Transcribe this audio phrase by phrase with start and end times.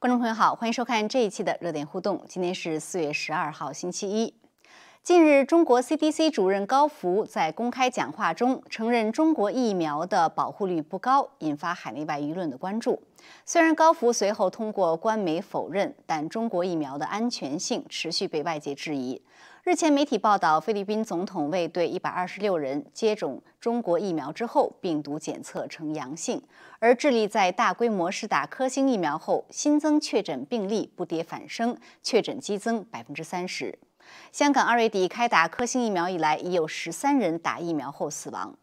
[0.00, 2.24] 观众朋友好，欢迎收看这一期的热点互动。
[2.28, 4.32] 今天是四月十二号，星期一。
[5.02, 13.02] 近日，中国 CDC 主任高福在公开讲话中承认中国疫苗的保护率不高，引发海内外舆论的关注。
[13.44, 19.20] 虽然高福随后通过官媒否认，但中国疫苗的安全性持续被外界质疑。
[19.68, 26.40] 日前，媒体报道，菲律宾总统为对一百二十六人接种中国疫苗之后，病毒检测呈阳性；
[26.78, 33.78] 而智利在大规模施打科兴疫苗后，新增确诊病例不跌反升，确诊激增百分之三十。
[34.32, 38.56] 香港二月底开打科兴疫苗以来，已有十三人打疫苗后死亡。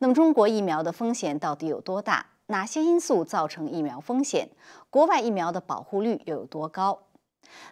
[0.00, 2.26] 那么，中国疫苗的风险到底有多大？
[2.46, 4.48] 哪些因素造成疫苗风险？
[4.90, 6.98] 国外疫苗的保护率又有多高？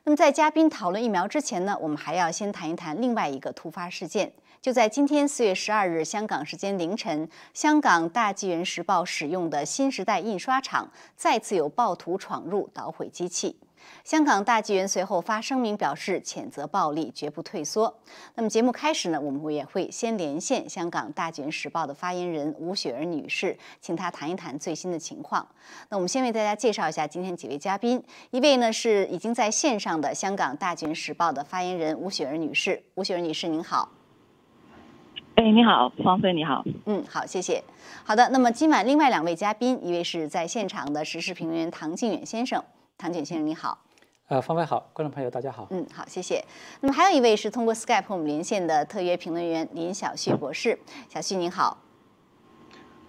[0.04, 4.32] 那么，在嘉宾讨论疫苗之前呢，我们还要先谈一谈另外一个突发事件。
[4.60, 13.56] 就在今天四月十二日香港时间凌晨，香港大纪元时报使用的新时代印刷厂再次有暴徒闯入捣毁机器。
[14.04, 17.98] 香港大纪元随后发声明表示谴责暴力，绝不退缩。
[18.34, 25.46] 那么节目开始呢，我们也会先连线香港大纪元时报的发言人吴雪儿女士，请她谈一谈最新的情况。
[25.88, 32.82] 那我们先为大家介绍一下今天几位嘉宾，一位呢是已经在线上的香港大纪元时报的发言人吴雪儿女士。
[32.94, 33.90] 吴雪儿女士您好。
[35.34, 36.64] 哎，你好，方菲，你好。
[36.86, 37.62] 嗯，好，谢谢。
[38.04, 42.64] 好的，那么今晚另外两位嘉宾，一位是在现场的时事评论员唐靖远先生。
[42.98, 43.78] 唐景先生，你好。
[44.28, 45.66] 呃，方伟好，观众朋友大家好。
[45.68, 46.42] 嗯，好，谢谢。
[46.80, 51.76] 那么还有一位是通过 Skype 我们连线的特约评论员林小旭博士，小旭您好。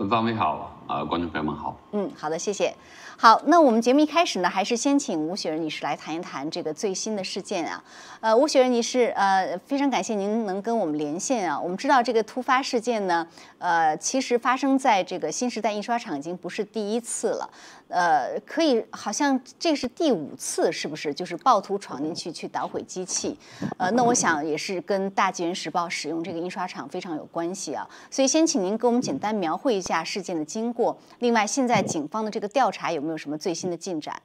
[0.09, 1.77] 方伟好，啊，观众朋友们好。
[1.93, 2.75] 嗯，好的，谢谢。
[3.19, 7.83] 好，那我们节目一开始呢，还是先请吴雪儿女士来谈一谈这个最新的事件啊。
[8.19, 11.59] 呃，吴雪儿女士，呃，非常感谢您能跟我们连线啊。
[11.59, 17.49] 我们知道这个突发事件呢，呃，其实发生在这个新时代印刷厂已经不是第一次了。
[17.87, 21.11] 呃，可以，好像这是第五次，是不是？
[21.13, 23.35] 就是暴徒闯进去去捣毁机器，
[23.77, 27.87] 呃，那我想也是跟《大纪元时报》使用这个印刷厂非常有关系啊。
[28.11, 30.95] 所以先请您给我们简单描绘一下事件的经过。
[31.19, 34.21] 另外，现在警方的这个调查有没有什么最新的进展？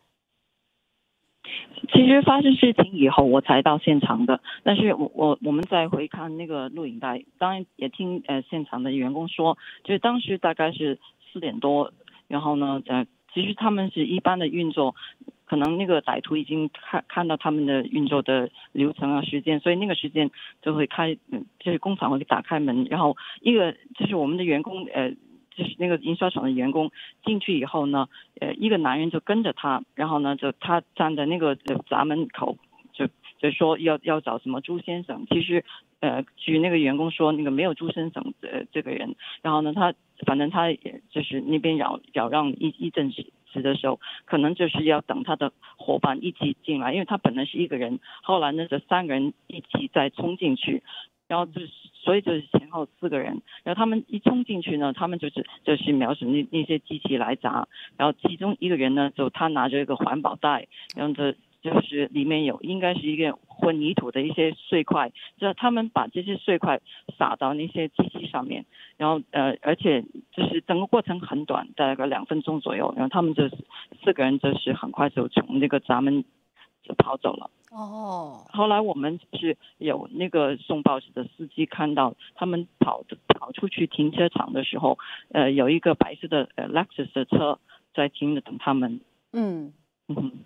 [1.93, 10.99] 其实发生事情以后我才到现场的，但是我我我们再回看那个录影带，当然也听呃现场的员工说，就是当时大概是
[11.33, 11.93] 四点多，
[12.29, 13.07] 然后呢呃。
[13.35, 14.95] 其实他们是一般的运作，
[15.47, 21.15] 可能那个歹徒已经看看到他们的运作的流程啊时间，所以那个时间就会开，
[21.59, 25.15] 就是工厂会打开门，然后一个就是我们的员工，呃，
[25.57, 26.91] 就是那个印刷厂的员工
[27.25, 28.09] 进去以后呢，
[28.41, 31.57] 呃，一个男人就跟着他，然后呢就他站在那个
[31.89, 32.57] 闸门口，
[32.93, 33.09] 就
[33.39, 35.65] 就说要要找什么朱先生，其实
[36.01, 39.95] 呃据那个员工说那个没有朱先生呃这个人，然后呢他。
[40.25, 43.25] 反正他也就是那边扰扰让一一阵子
[43.61, 50.85] 的时候，可能就是要等他的伙伴一起进来，因为他本来是一个人，后来呢这三个人一起再冲进去，
[51.29, 61.35] 然后就是所以就是前后四个人，然后他们一冲进去呢，他们就是就是瞄准那那些机器来砸，然后其中一个人呢就他拿着一个环保袋，然后这。
[61.63, 66.81] 就是里面有应该是一个混凝土的一些碎块，就他们把这些碎块
[67.17, 68.67] 撒到那些机器上面，
[68.97, 70.03] 然后呃，而且
[70.33, 73.49] 就是整个过程很短，大概两分钟左右，然后他们就
[74.03, 76.25] 四个人就是很快就从那个闸门
[76.83, 77.49] 就跑走了。
[77.73, 78.47] 哦。
[78.53, 84.99] 后来我们是有那个送报纸的司机看到他们跑跑出去停车场的时候，
[85.33, 87.59] 呃，有一个白色的呃 Lexus 的车
[87.95, 89.01] 在停着等他们。
[89.33, 89.73] 嗯。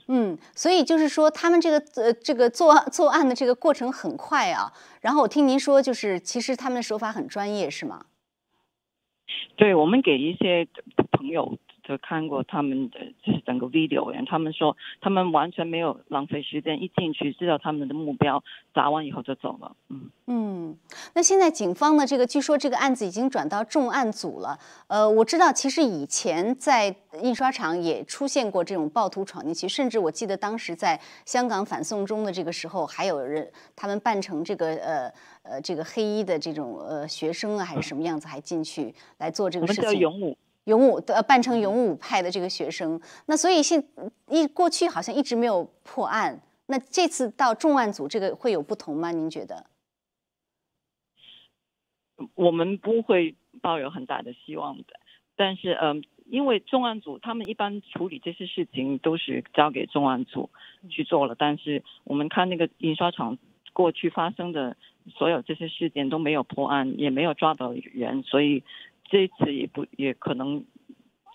[0.07, 4.73] 嗯，所以就是说，他们这个呃，这个作作案的这个过程很快啊。
[5.01, 8.07] 然后我听您说，就是其实他们的手法很专业，是吗？
[9.57, 10.69] 对，我们给一些
[11.11, 11.59] 朋友。
[11.87, 18.43] 就看过他们的就是整个 video，然后他们说他们完全没有浪费时间，一进去知道他们的目标，
[18.75, 19.77] 砸完以后就走了。
[19.89, 20.77] 嗯嗯，
[21.15, 22.05] 那现在警方呢？
[22.05, 24.59] 这个据说这个案子已经转到重案组了。
[24.89, 35.13] 呃，我知道其实以前在印刷厂也出现过这种暴徒闯进去，甚至我记得当时在香港反送中的这个时候，还有人他们扮成这个呃
[35.45, 39.85] 呃这个黑衣的这种呃学生啊，还是什么样子，还进去来做这个事情。
[39.85, 40.37] 我们叫勇武。
[40.67, 43.83] 勇武的扮成勇武派的这个学生，那所以现
[44.29, 49.13] 一过去好像一直没有破案，那这次到重案组这个会有不同吗？
[49.13, 49.67] 您觉得？
[52.35, 54.85] 我们不会抱有很大的希望的，
[55.37, 60.51] 但是嗯，因为重案组他们一般处理这些事情都是交给重案组
[60.91, 63.39] 去做了，但是我们看那个印刷厂
[63.73, 64.77] 过去发生的
[65.15, 68.65] 所有这些事件都没有破案，也没有抓到人，所以。
[69.11, 70.65] 这次也不也可能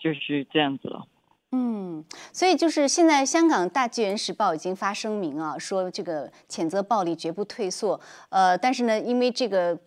[0.02, 1.08] 就是这样子了。
[1.54, 8.00] 嗯，所以就是现在香港大纪元时报已经发声明啊，说这个谴责暴力绝不退缩。
[8.30, 9.78] 呃，但是呢，因为这个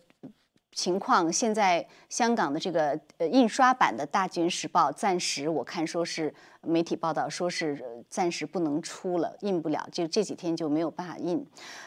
[0.71, 11.43] 情况，现在香港的这个呃印刷版的大纪元时报暂时我看说是媒体报道说是暂时不能出了，印不了，就这几天就没有办法印。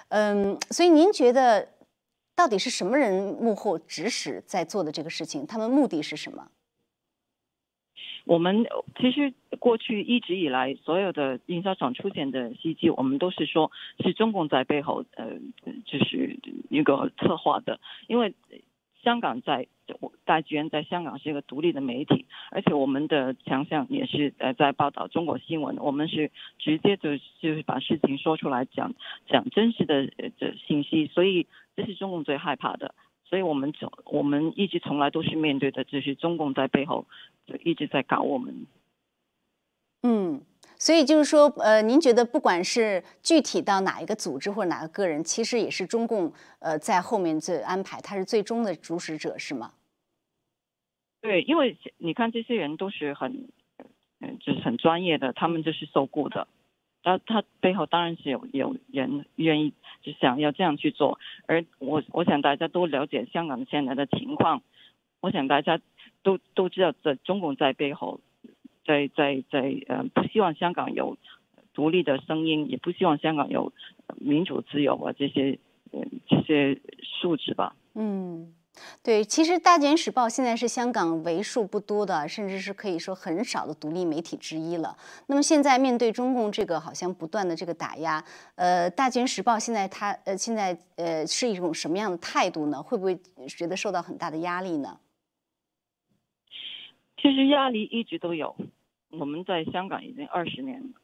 [0.08, 1.68] 嗯，所以您觉得
[2.38, 5.44] 到底是什么人幕后指使在做的这个事情？
[5.44, 6.46] 他们目的是什么？
[8.26, 8.64] 我们
[9.00, 13.72] 其实过去一直以来，所有的印刷厂出现的袭击，我们都是说
[14.04, 15.32] 是中共在背后，呃，
[15.84, 16.38] 就是
[16.70, 17.80] 一个策划的。
[18.06, 18.32] 因为
[19.02, 19.68] 香港在
[20.24, 28.94] 大剧院在香港是一个独立的媒体，而且我们的强项也是呃在报道中国新闻，我们是直接就就是把事情说出来，讲
[29.26, 30.06] 讲真实的
[30.36, 31.46] 这信息，所以
[31.76, 32.94] 这是中共最害怕的。
[33.24, 37.06] 所以我们从我们一直从来都是面对的，就是中共在背后
[37.46, 38.66] 就一直在搞我们。
[40.02, 40.40] 嗯，
[40.78, 49.72] 所以就是说，呃，您觉得不管是具体到哪一个组织或者哪个个人，其实也是中共呃在后面最安排，他是最终的主使者，是吗？
[51.20, 53.48] 对，因为你看这些人都是很
[54.20, 56.46] 嗯，就是很专业的，他们就是受雇的。
[57.02, 59.72] 他他背后当然是有有人愿意
[60.02, 64.62] 就想要这样去做，而我我想大家都了解香港现在的情况，
[65.20, 65.80] 我想大家
[66.22, 68.20] 都都知道在中共在背后，
[68.88, 69.58] 在在在
[69.88, 71.18] 呃不希望香港有
[71.74, 73.72] 独立的声音，也不希望香港有
[74.16, 75.58] 民主自由啊这些
[75.92, 76.80] 呃这些
[77.20, 77.76] 素质吧。
[77.94, 78.54] 嗯。
[79.02, 84.96] 对，其实《大纪元时报》现在是香港为数不多的，甚至是可以说很少的独立媒体之一了。
[85.26, 88.24] 那么现在面对中共这个好像不断的这个打压，
[88.54, 92.80] 呃，《大纪元时报》现在它呃现在呃是一种什么样的态度呢？
[92.80, 93.18] 会不会
[93.48, 95.00] 觉得受到很大的压力呢？
[97.20, 98.54] 其实压力一直都有，
[99.10, 100.94] 我们在香港已经二十年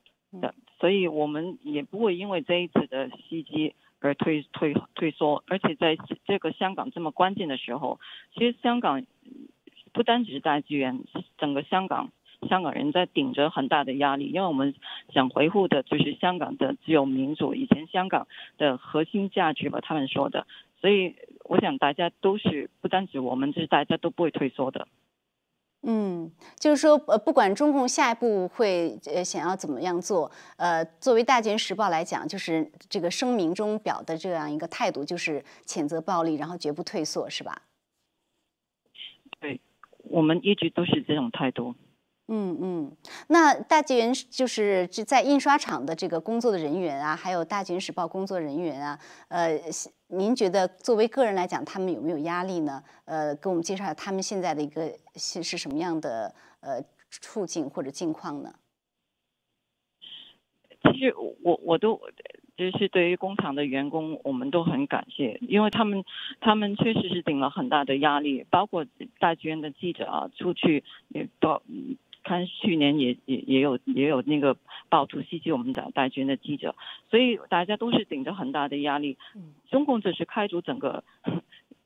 [0.40, 3.74] 了，所以我们也不会因为这一次的袭击。
[4.00, 5.96] 而退退退缩，而且在
[6.26, 7.98] 这个香港这么关键的时候，
[8.34, 9.02] 其实香港
[9.94, 11.00] 不单只是大剧院，
[11.38, 12.12] 整个香港
[12.46, 14.74] 香港人在顶着很大的压力，因为我们
[15.14, 18.28] 想维护的就是香港的自由民主，以前香港
[18.58, 20.46] 的核心价值吧，他们说的，
[20.82, 21.14] 所以
[21.44, 24.86] 我想大家都是不单指我们，就是大家都不会退缩的。
[25.86, 37.62] 嗯，就是说，呃，不管中共下一步会呃想要怎么样做，呃，作为《大纪时报》来讲，就是这个声明中表的这样一个态度，就是谴责暴力，然后绝不退缩，是吧？
[39.40, 39.60] 对，
[40.04, 41.74] 我们一直都是这种态度。
[42.26, 42.96] 嗯嗯，
[43.28, 48.98] 那大纪元就是在印刷厂的这个工作的人员啊，还有大纪元时报工作人员啊，
[49.28, 49.60] 呃，
[50.08, 52.82] 您觉得作为个人来讲，他们有没有压力呢？
[53.04, 58.54] 呃，给我们介绍一下他们现在的一个是是什么样的呃处境或者境况呢？
[60.82, 62.00] 其实我我都
[62.56, 66.02] 就是对于工厂的员工，我们都很感谢，因为他们
[66.40, 68.86] 他们确实是顶了很大的压力，包括
[69.18, 71.60] 大剧院的记者啊，出去也都。
[72.24, 74.56] 看去年也也也有也有那个
[74.88, 76.74] 暴徒袭击我们的大军的记者，
[77.10, 79.16] 所以大家都是顶着很大的压力。
[79.70, 81.04] 中共只是开足整个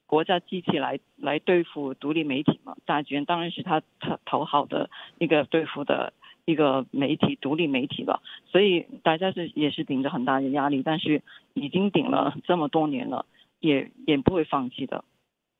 [0.07, 4.89] 国家机器来来对付独立媒体嘛，大军当然是他他头号的
[5.19, 6.15] 一个对付的
[6.47, 13.27] 一个媒体独立媒体了，所以大家是也是顶着很大的压力，但是已经顶了这么多年了，
[13.61, 15.05] 也也不会放弃的。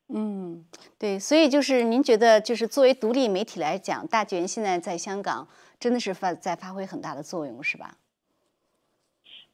[0.09, 0.65] 嗯，
[0.99, 5.47] 对，所以就是您觉得，就是作为独立媒体来讲，大纪元现在在香港
[5.79, 7.99] 真的是发在发挥很大的作用，是吧？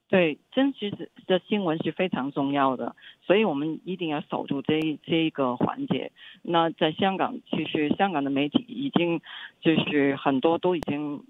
[0.07, 6.13] 对，真实的新闻是非常重要的，所以我们一定要守住这这一个环节。
[6.43, 9.21] 那在香港，其实香港的媒体已经
[9.61, 11.25] 就是很多都已经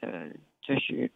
[0.00, 0.30] 呃，
[0.62, 1.10] 就是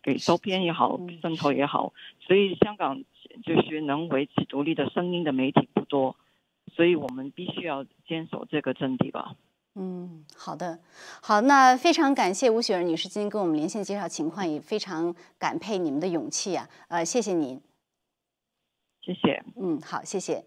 [0.00, 3.02] 给收编也好，渗透也好，所以香港
[3.42, 6.14] 就是能维持独立的声音的媒体不多。
[6.78, 9.34] 所以我们必须要坚守这个阵地吧。
[9.74, 10.78] 嗯，好的，
[11.20, 17.60] 好，那非常感谢吴雪儿女士今天跟我们连线介绍情况，也非常感佩你们的勇气啊，呃，谢谢您。
[19.00, 19.42] 谢谢。
[19.56, 20.44] 嗯，好，谢谢。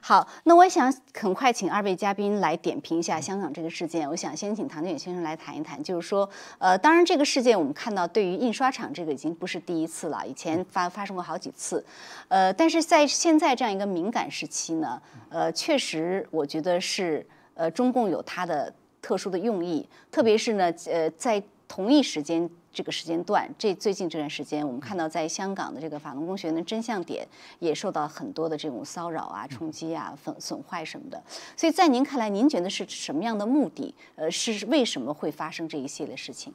[0.00, 4.08] 好，那我想很快请二位嘉宾来点评一下香港这个事件。
[4.08, 11.84] 我想先请唐建远先生来谈一谈，就是说，呃，当然这个事件我们看到，对于印刷厂这个已经不是第一次了，以前发发生过好几次，
[12.28, 22.50] 呃，但是在现在这样一个敏感时期呢，呃，确实我觉得是，呃，中共有它的特殊的用意，特别是呢，呃，在同一时间。
[22.72, 27.26] 这个时间段，这最近这段时间，我们看到在香港的这个法轮功学院的真相点
[27.58, 31.22] 也受到很多的这种骚扰啊、冲击啊、损损坏什么的。
[31.56, 33.94] 所以在您看来，您觉得是什么样的目的？
[34.14, 36.52] 呃，是为什么会发生这一系列事情？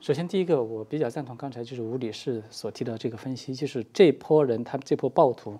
[0.00, 5.56] 首先，第一个，我比较赞同刚才就是吴理士所提的这个分析，就是这波人，他们这波暴徒。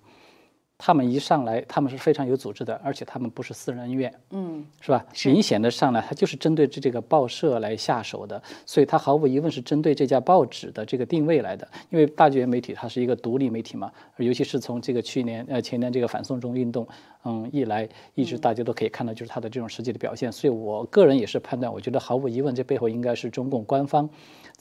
[0.84, 5.06] 他们一上来，他们是非常有组织的，而且他们不是私人恩怨，嗯，是吧？
[5.26, 11.68] 明显的上来，他就是针对这这个报社来下手的，所以他毫无疑问是针对这家报纸的这个定位来的。
[11.90, 16.84] 因为大纪元媒体它是一个独立媒体嘛，尤其是从这个去年呃前年这个反送中运动，
[17.24, 20.32] 嗯，一来一直大家都可以看到就是它的这种实际的表现。
[20.32, 24.10] 所以我个人也是判断，我觉得毫无疑问这背后应该是中共官方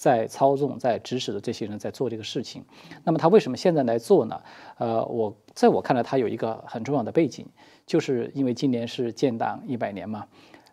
[0.02, 2.66] 在操纵、在指使的这些人在做这个事情。
[3.04, 4.42] 那么他为什么现在来做呢？
[4.80, 5.38] 呃，我。
[5.54, 7.46] 在我看来，他有一个很重要的背景，
[7.86, 10.26] 就是因为今年是建党一百年嘛，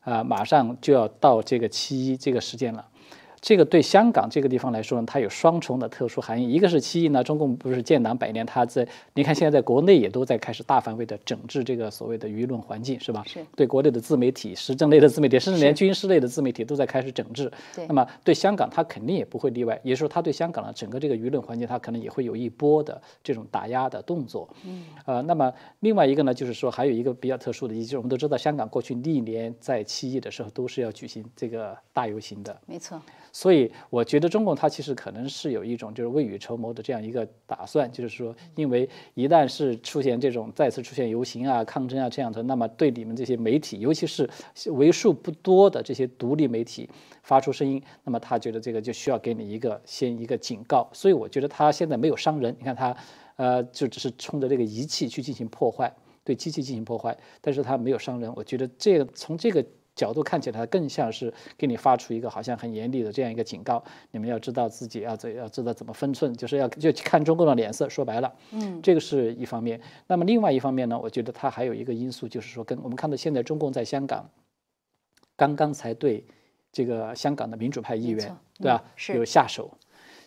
[0.03, 2.89] 啊，马上就要到这个七一这个时间了。
[3.41, 6.53] 这个对香港这个地方来说呢，它有双重的特殊含义。
[6.53, 13.23] 一个是七一呢，中共不是建党百年，它在你看现在在国内也都在开始大范围的整治这个所谓的舆论环境，是吧？
[13.27, 13.45] 是。
[13.55, 17.51] 对国内的自媒体、时政类的自媒体，甚至连军事类的自媒体都在开始整治。
[17.75, 17.87] 对。
[17.87, 19.79] 那么对香港，它肯定也不会例外。
[19.85, 24.49] 也就是说，它对香港的整个这个舆论环境，它可能也会有一波的这种打压的动作。
[24.65, 24.85] 嗯。
[25.05, 32.59] 呃，那么另外一个呢，就是说还有一个比较特殊的，就是我们都知道，香港过去历年在七一的时候都是要举行这个大游行的。
[32.67, 33.01] 没错。
[33.41, 44.29] 所以我觉得中共它其实可能是有一种就是未雨绸缪的这样一个打算，就是说，因为一旦是出现这种再次出现游行啊、抗争啊这样的，那么对你们这些媒体，尤其是
[44.73, 46.91] 为数不多的这些独立媒体
[47.23, 50.91] 发出声音，那么他觉得这个就需要给你一个先一个警告。
[50.93, 52.97] 所以我觉得他现在没有伤人，你看他，
[53.37, 58.33] 呃，就只是冲着这个仪器去进行破坏，对机器进行破坏，但是他没有伤人。
[58.35, 59.65] 我觉得这个从这个。
[59.99, 67.89] 角度看起来更像是给你发出一个好像很严厉的这样一个警告，你们要知道自己要怎要知道怎么分寸，就是要就看中共的脸色。
[67.89, 69.81] 说白了，嗯，这个是一方面。
[70.07, 74.31] 那么另外一方面呢，我觉得它还有一个因素，就是说跟我们看到现在中共在香港
[75.37, 76.25] 刚刚才对
[76.71, 79.71] 这个香港的民主派议员，对吧，有下手，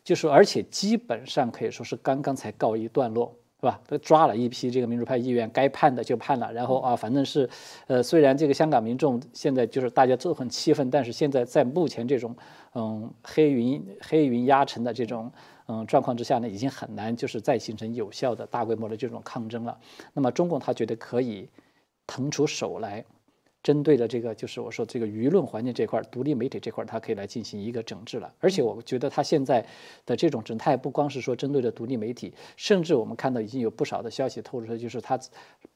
[0.04, 3.34] 就是而且基本上可以说是刚刚才告一段落。
[3.62, 3.80] 是吧？
[3.88, 6.51] 他抓了一批这个民主派议员，该判的就判了。
[6.51, 7.48] 然后啊，反正是，
[7.86, 12.36] 呃，虽然这个香港民众现在就是大家都很气愤，但是现在在目前这种
[12.74, 15.32] 嗯黑云黑云压城的这种
[15.68, 19.77] 嗯状况之下呢，已经很难就是再形成有效的大规模的这种抗争了。
[20.13, 21.48] 那么中共他觉得可以
[22.08, 23.06] 腾出手来。
[23.63, 28.34] 针对的这个就是我说这个舆论环境这块，独立媒体这块，它可以来进行一个整治了。
[28.39, 29.65] 而且我觉得它现在
[30.06, 35.20] 的这种整态不光是说针对的独立媒体，甚至我们看到已经有不少的消息透露出来，就是它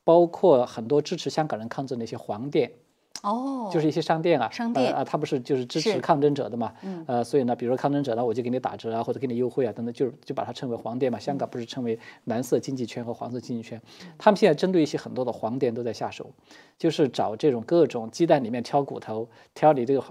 [0.03, 2.71] 包括很多支持香港人抗争的一些黄店。
[3.25, 4.93] 哦，就是一些商店啊，商店。
[4.93, 6.71] 啊，他不是就是支持抗争者的嘛，
[7.07, 11.17] 呃，所以呢，比如说抗争者呢，我就给你打折啊，或者给你优惠啊，等等，就就把它称为黄店嘛。
[11.17, 13.81] 香港不是称为蓝色经济圈和黄色经济圈，
[14.17, 16.29] 他们现在针对一些很多的黄店都在下手，
[16.77, 20.03] 就是找这种各种鸡蛋里面挑骨头，挑你这个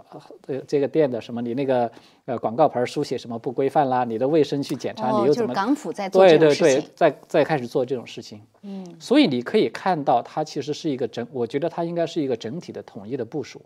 [0.49, 1.91] 呃这个店的什么，你那个
[2.27, 5.53] 呃广告牌书写什么不规范啦，你的卫生去检查，你又怎么？
[5.53, 8.41] 港府在做这种事情，对对对，在在开始做这种事情。
[8.63, 13.61] 嗯，所以你可以看到，它其实是一个整，我觉得它应该是一个整体的统一的部署，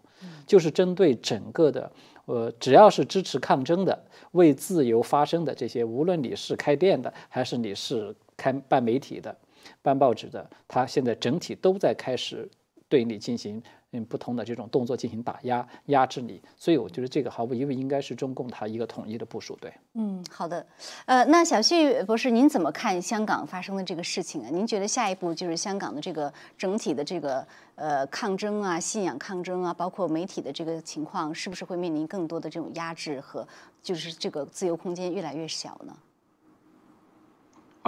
[0.47, 1.91] 就是针对整个的，
[2.25, 3.97] 呃，只要是支持抗争的、
[4.33, 9.37] 为自由发声的这些，无论你是开店的，还是你是开办媒体的、
[9.83, 12.51] 办报纸的，它现在整体都在开始
[12.89, 13.63] 对你进行。
[13.93, 19.57] 嗯，不同的这种动作进行打压、压制你，所以我觉得这个毫无疑问应该是中共它一个统一的部署。
[19.61, 20.67] 对，嗯，好的，
[21.07, 24.49] 呃，那小旭博士，您怎么看香港发生的这个事情啊？
[24.53, 33.47] 您觉得下一步就是香港的这个整体的这个呃抗争啊、信仰抗争啊，包括媒体的这个情况，是不是会面临更多的这种压制和
[33.83, 35.97] 就是这个自由空间越来越小呢？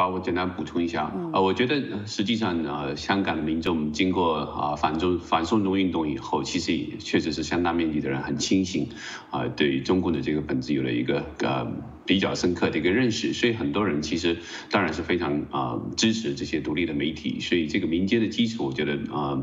[0.00, 8.88] 好，我简单补充一下，呃，我觉得实际上，呃，香港的民众经过啊反中反送中运动以后，其实也确实是相当面积的人很清醒，
[9.28, 11.70] 啊，对中共的这个本质有了一个呃
[12.06, 14.38] 比较深刻的一个认识，所以很多人其实
[14.70, 19.42] 当然是非常啊支持这些独立的媒体，所以这个民间的基础，我觉得啊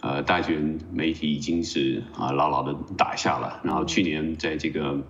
[0.00, 5.06] 呃大选媒体已经是啊牢牢的打下了，然后去年在这个。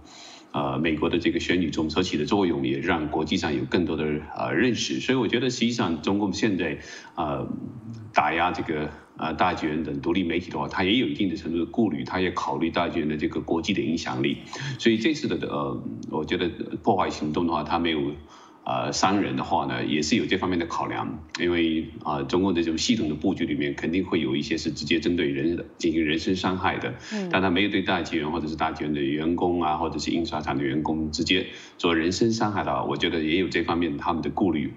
[0.53, 4.05] 呃，美国的这个选举中所起的作用，也让国际上有更多的
[4.37, 4.99] 呃认识。
[4.99, 6.79] 所以我觉得，实际上中共现在
[7.15, 7.47] 呃
[8.13, 14.39] 打压这个呃大纪元等独立媒体的话，他也有一定的程度的顾虑，他也考虑大纪元的这个国际的影响力。
[14.79, 16.49] 所以这次的呃，我觉得
[16.83, 18.01] 破坏行动的话，他没有
[18.63, 31.47] 呃，商人的话呢，也是有这方面的考量，因为啊，中共这种系统的布局里面，肯定会有一些是直接针对人进行人身伤害的，嗯，但他没有对大纪元或者是大纪元的员工啊，或者是印刷厂的员工直接
[31.79, 34.75] 做人身伤害的话，我觉得也有这方面他们的顾虑，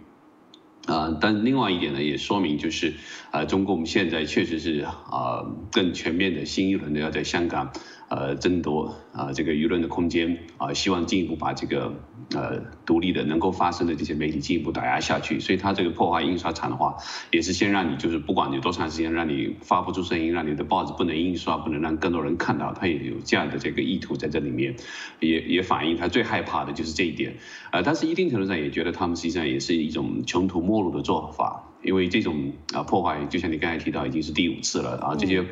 [0.87, 2.93] 啊，但另外一点呢，也说明就是，
[3.31, 7.71] 啊，中共现在确实是啊，更全面的新一轮的要在香港。
[8.09, 11.95] 呃，争夺啊这个舆论的空间啊，希望进一步把这个
[12.33, 15.39] 呃独立的能够发声的这些媒体进一步打压下去。
[15.39, 16.97] 所以他这个破坏印刷厂的话，
[17.31, 24.75] 也是先让你就是不管你多长时间，让你发不出声音，让你的报纸不能印刷，不能让更多人看到，他也有这样的这个意图在这里面，
[25.19, 27.35] 也也反映他最害怕的就是这一点。
[27.71, 35.45] 呃，但是一定程度上也觉得他们实际上也是一种穷途末路的做法，因为这种啊破坏，就像你刚才提到，已经是第五次了啊，这些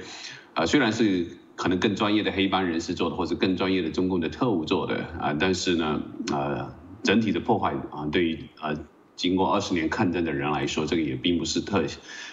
[0.54, 1.38] 啊虽然是。
[1.62, 6.02] 可能更专业的黑帮人士做的，或者更专业的中共的特务做的啊，但是呢，
[6.34, 8.76] 呃，整体的破坏啊，对于呃
[9.16, 11.84] 经过二十年抗争的人来说，这个也并不是特，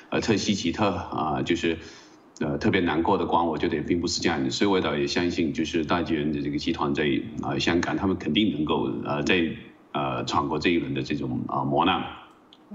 [0.08, 1.76] 呃特稀奇特啊，就是
[2.40, 7.04] 呃特别难过的关，我觉得也并不是这样的，所以我倒也相信，就是大纪元的这个集团在
[7.42, 9.44] 啊香港，他们肯定能够呃在
[9.92, 12.02] 呃闯过这一轮的这种啊磨难。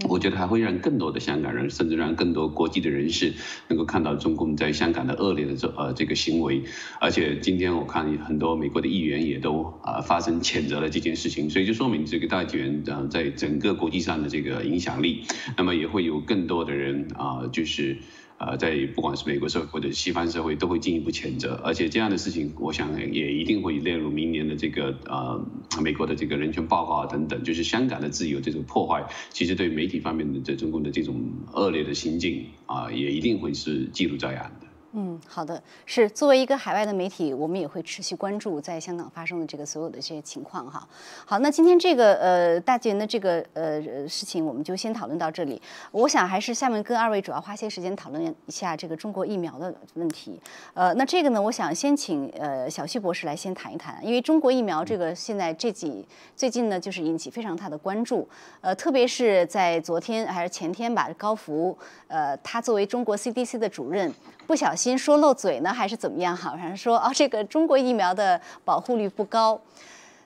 [0.09, 3.33] 我觉得还会让更多的香港人，甚至让更多国际的人士
[3.67, 6.63] 能够看到中共在香港的恶劣的这呃这个行为，
[6.99, 15.23] 而且今天我看很多美国的议员也都啊发生谴责了这件事情，所以就说明这个大纪元啊在整个国际上的这个影响力，
[15.57, 17.97] 那么也会有更多的人啊就是。
[18.37, 25.45] 呃，在不管是美国社会或者西方社会，都会进一步谴责，而且这样的事情，我想也一定会列入明年的这个呃
[25.81, 27.43] 美国的这个人权报告啊等等。
[27.43, 31.21] 就是香港的自由这种破坏，其实对媒体方面的这中共的这种
[31.53, 34.67] 恶劣的行径啊，也一定会是记录在案的。
[34.95, 40.87] 嗯，好的，是作为一个海外的媒体，我们也会持续关注在香港发生的这个所有的这些情况哈。
[41.25, 45.59] 好，那今天这个呃大纪元的这个呃事情，我们就先讨论到这里。
[45.91, 50.39] 我想还是下面跟二位主要花些时间讨论一下这个中国疫苗的问题。
[50.75, 58.29] 呃，那这个呢，我想先请呃小旭博士来先谈一谈，因为中国疫苗这个现在这几最近呢，就是引起非常大的关注。
[58.61, 61.75] 呃，特别是在昨天还是前天吧，高福
[62.07, 64.13] 呃他作为中国 CDC 的主任。
[64.45, 66.35] 不小心说漏嘴呢，还是怎么样？
[66.35, 69.61] 好像说哦，这个中国疫苗的保护率不高。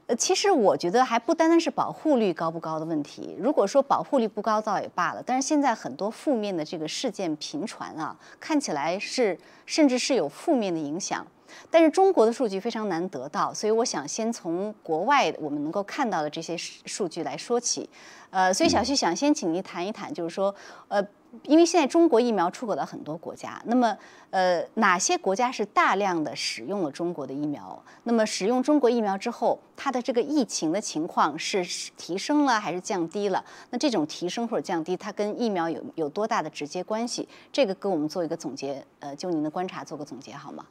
[0.08, 3.36] 呃，其实我觉得还不单单是保护率高不高的问题。
[3.38, 11.28] 如果说保护率不高倒也罢了，但是现在很多负面的这个事件频传啊，看起来是甚至是有负面的影响。
[11.70, 17.90] 但是中国的数据非常难得到，所以我想先从国外我们能够看到的这些数据来说起。
[18.30, 20.56] 呃，所以小旭想先请您谈一谈，就是说，
[20.88, 21.06] 呃。
[21.44, 23.98] 因为现在中国疫苗出口到很多国家，那么
[24.30, 27.82] 呃哪些国家是大量的使用了中国的疫苗？
[28.04, 31.64] 那么使用中国疫苗之后，它的这个疫情的情况是
[31.98, 33.44] 提升了还是降低了？
[33.70, 37.28] 那这种提升或者降低，它跟疫苗有有多大的直接关系？
[37.52, 40.66] 这个给我们做一个总结，呃，就您的观察做个总结好吗？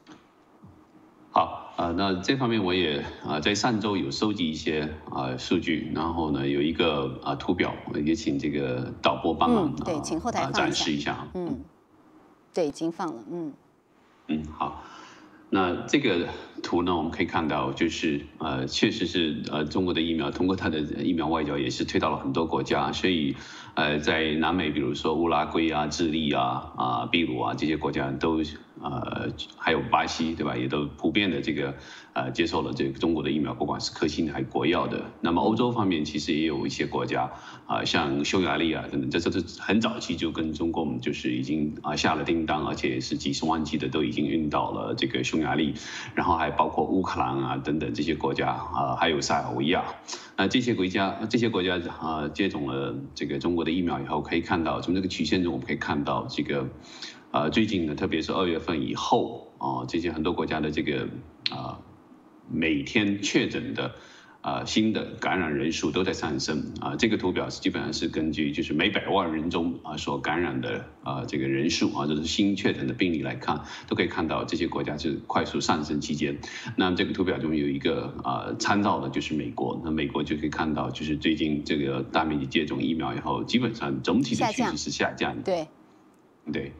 [1.36, 7.74] 好，呃，那这方面我也啊，在上周有收集一些啊数据，然后呢有一个啊图表，
[8.06, 11.28] 也请这个导播帮忙对，请后台展示一下。
[11.34, 11.62] 嗯，
[12.54, 13.22] 对，已经放了。
[13.30, 13.52] 嗯
[14.28, 14.82] 嗯，好，
[15.50, 16.26] 那这个
[16.62, 23.36] 图呢，我们可以看到，就是呃，确实是呃，中国的疫苗通过它的疫苗外交也是推到了很多国家，所以
[23.74, 28.40] 呃，在南美，比如说乌拉圭啊、智利啊、啊秘鲁啊这些国家都。
[28.86, 30.56] 呃，还有巴西，对吧？
[30.56, 31.74] 也都普遍的这个
[32.12, 35.02] 呃接受了这个中国的疫苗，不管是科兴还是国药的。
[35.20, 37.28] 那么欧洲方面其实也有一些国家
[37.66, 45.74] 啊，像匈牙利啊等等，这这这很早期就跟中共就是已经啊下了订单，而且是几十万剂的都已经运到了这个匈牙利，
[46.14, 49.84] 然后还包括乌克兰啊等等这些国家啊，还有塞尔维亚。
[50.36, 56.68] 那这些国家这些国家啊接种了这个中国的疫苗以后，可以看到从这个曲线中我们可以看到这个。
[57.36, 61.06] 呃，最近呢，特别是二月份以后啊，这些很多国家的这个
[61.50, 61.78] 啊，
[62.50, 63.94] 每天确诊的
[64.40, 66.96] 啊新的感染人数都在上升啊。
[66.96, 76.38] 这个图表是基本上是根据就是每百万人中啊所感染的啊这个人数啊，就是新确诊的病例来看，都可以看到这些国家是快速上升期间。
[76.74, 85.42] 那这个图表中有一个啊参照的就是美国，那美国就可以看到就是最近这个大面积接种疫苗以后，基本上总体的趋势是下降的。
[85.42, 85.68] 对。
[86.52, 86.72] 对，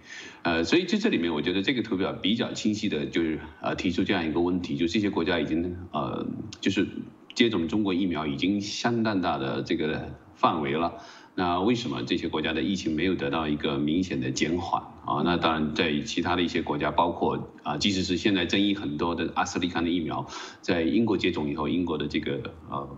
[0.44, 6.24] 呃，所以在这里面，我觉得这个图表比较清晰的，就是呃提出这样一个问题，就这些国家已经呃
[6.60, 6.86] 就是
[7.34, 10.94] 接种中国疫苗已经相当大的这个范围了，
[11.34, 15.22] 那为什么这些国家的疫情没有得到一个明显的减缓啊？
[15.24, 20.28] 那当然，在其他的一些国家，包括啊，即使是现在争议很多的阿斯利康的疫苗，
[20.60, 22.88] 在英国接种以后，英国的这个呃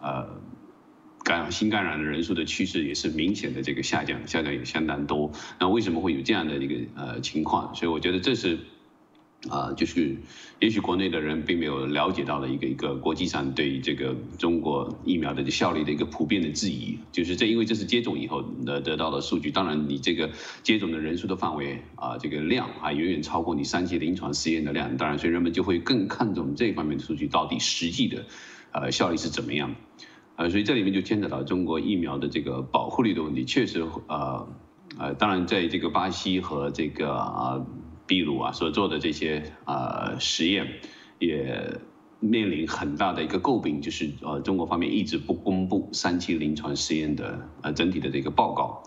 [0.00, 0.35] 呃。
[1.26, 5.32] 感染新感染的人数的趋势也是明显的这个下降，下降也相当多。
[5.58, 7.74] 那为什么会有这样的一个呃情况？
[7.74, 8.56] 所以我觉得这是。
[9.50, 10.16] 啊，就是
[10.58, 20.30] 也许国内的人并没有了解到的一个一个国际上对于这个中国疫苗的效力的一个普遍的质疑，就是这因为这是接种以后得得到的数据，当然你这个
[20.64, 28.24] 接种的人数的范围啊，这个量啊远远超过你三期临床试验的量，当然所以人们就会更看重这方面的数据到底实际的
[28.72, 29.76] 呃效力是怎么样，
[30.36, 34.48] 呃，所以这里面就牵扯到中国疫苗的这个保护率的问题，确实呃
[34.98, 37.66] 呃，当然在这个巴西和这个啊。
[38.08, 40.64] 秘鲁啊所做的这些呃实验，
[41.18, 41.80] 也
[42.20, 48.84] 面临很大的一个诟病，就是呃中国方面一直不公布三期临床试验的呃整体的这个报告，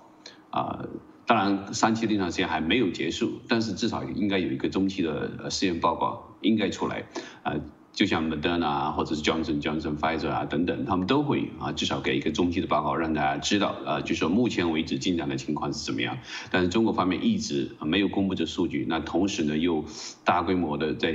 [0.52, 0.86] 啊，
[1.28, 7.04] 当然三期临床试验还没有结束，但是至少应该有一个中期的呃试验报告应该出来，
[7.44, 7.54] 啊。
[8.00, 16.18] 就像 Moderna 啊，或者是 Johnson Johnson、Pfizer 啊等等，他们都会啊，至少给一个中期的报告，让大家知道，呃，就说目前为止进展的情况是怎么样。
[16.50, 19.84] 但是中国方面一直没有公布这数据，那同时呢，又
[20.24, 21.14] 大规模的在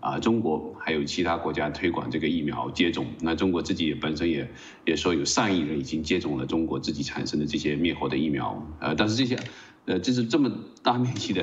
[0.00, 4.46] 啊中国还有其他国家推广这个疫苗接种，那中国自己也本身也
[4.84, 9.38] 也说有上亿人已经接种了中国自己产生的这些灭活的疫苗，呃，但是这些，
[9.86, 11.42] 呃，这是这么大面积的。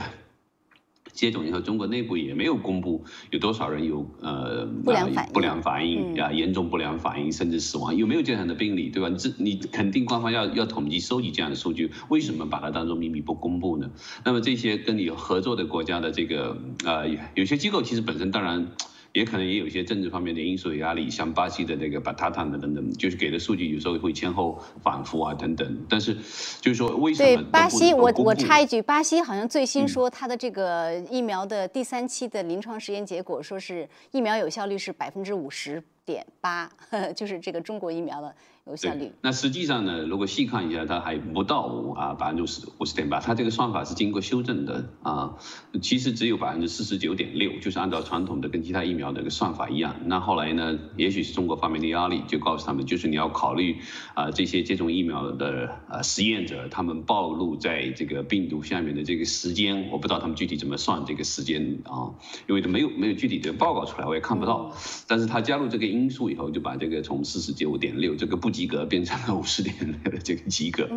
[1.14, 9.10] 接种以后，中国内部也没有公布有多少人有呃不良反应、不良反应啊，严重不良反应甚至死亡，有没有这样的病例，对吧？
[9.12, 13.92] 这你肯定官方要要统计收集这样的数据，为什么把它当做秘密不公布呢？
[14.26, 18.68] 那么这些跟你合作的国家的这个呃有些机构其实本身当然。
[19.14, 25.86] 也可能也有一些政治方面的因素的压力，像巴西的那个巴塔坦的等等，就是给的数据有时候会前后反复啊等等。
[25.88, 26.16] 但是
[26.60, 27.36] 就是说，为什么？
[27.36, 36.68] 对巴西，我我插一句，巴西好像最新说它的这个疫苗的第三期的临床实验结果，说是疫苗有效率是百分之五十点八，
[37.16, 38.36] 就是这个中国疫苗的。
[38.66, 39.12] 有效率。
[39.22, 45.36] 那实际上呢，如果细看一下，它还不到啊百分之五十五十点八，它这个算法是经过修正的啊，
[45.82, 49.96] 其实只有百分之四十九点六，就是按照传统的跟其他疫苗的一个算法一样。
[50.06, 53.76] 那后来呢，也许是中国方面的压力，就告诉他们，就是你要考虑
[54.14, 62.16] 啊这些接种疫苗的呃实验者，他们暴露在这个病毒下面的这个时间，我不知道他们具体怎么算这个时间啊，
[62.48, 64.74] 因为没有没有具体的报告出来，我也看不到。
[65.06, 68.53] 但是他加入这个因素以后，就把这个从四十九点六这个不。
[68.54, 70.88] 及格变成了 五十点的这个及格，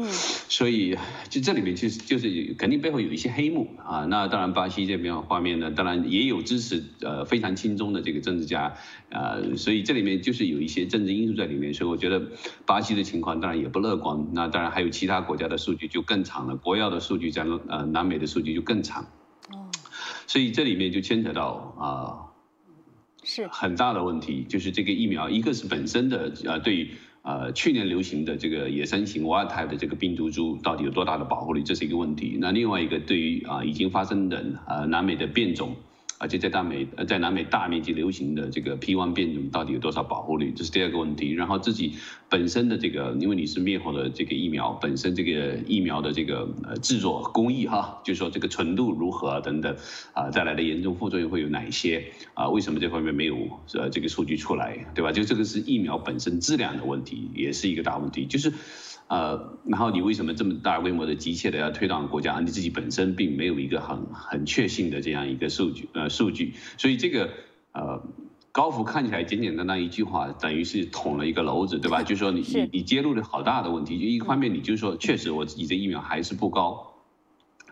[0.49, 0.97] 所以
[1.29, 4.05] 就这里面其实就是肯定背后有一些黑幕啊。
[4.05, 8.75] 那当然巴西这边画面呢，当然也有支持呃非常轻松的这个政治家
[9.09, 11.75] 呃，所以这里面就是有一些政治因素在里面。
[11.75, 12.23] 所以我觉得
[12.67, 14.29] 巴西的情况当然也不乐观。
[14.33, 19.03] 那当然还有其他国家的数据就更长了，国药的数据在呃南美的数据就更长。
[19.51, 19.71] 哦，
[20.27, 21.91] 所以这里面就牵扯到啊，
[23.25, 26.91] 是很大的问题，就是这个疫苗一个是本身的呃对。
[27.27, 32.39] 呃，去年流行的这个野生型瓦尔泰的这个病毒株到底有多大的保护力，这是一个问题。
[32.41, 35.75] 那另外一个，对于啊已经发生的呃南美的变种。
[36.19, 40.53] 而且在大美呃在南美大面积流行的这个 P1 变种到底有多少保护率？
[40.57, 41.33] 这是第二个问题。
[41.33, 41.95] 然后自己
[42.29, 49.77] 本身的这个，因为你是灭活的这个疫苗，本身这个疫苗的这个呃制作工艺哈，就是说这个纯度如何等等
[50.15, 52.49] 啊，带来的严重副作用会有哪一些啊？
[52.49, 53.37] 为什么这方面没有
[53.75, 55.13] 呃这个数据出来，对吧？
[55.13, 58.53] 就这个是疫苗本身质量的问题，也是一个大问题，就是。
[59.09, 62.41] 呃，然后你为什么这么大规模的急切的要推到国家？
[62.41, 67.31] 你自己本身并没有一个很很确信的这样一个数据，呃，数据，所以这个
[67.73, 68.03] 呃，
[68.51, 72.03] 高福看起来简简单单一句话，等于是捅了一个篓子，对吧？
[72.03, 76.96] 就是说你你你揭露了好大的问题，就一方面你就说确实我自己的疫苗还是不高。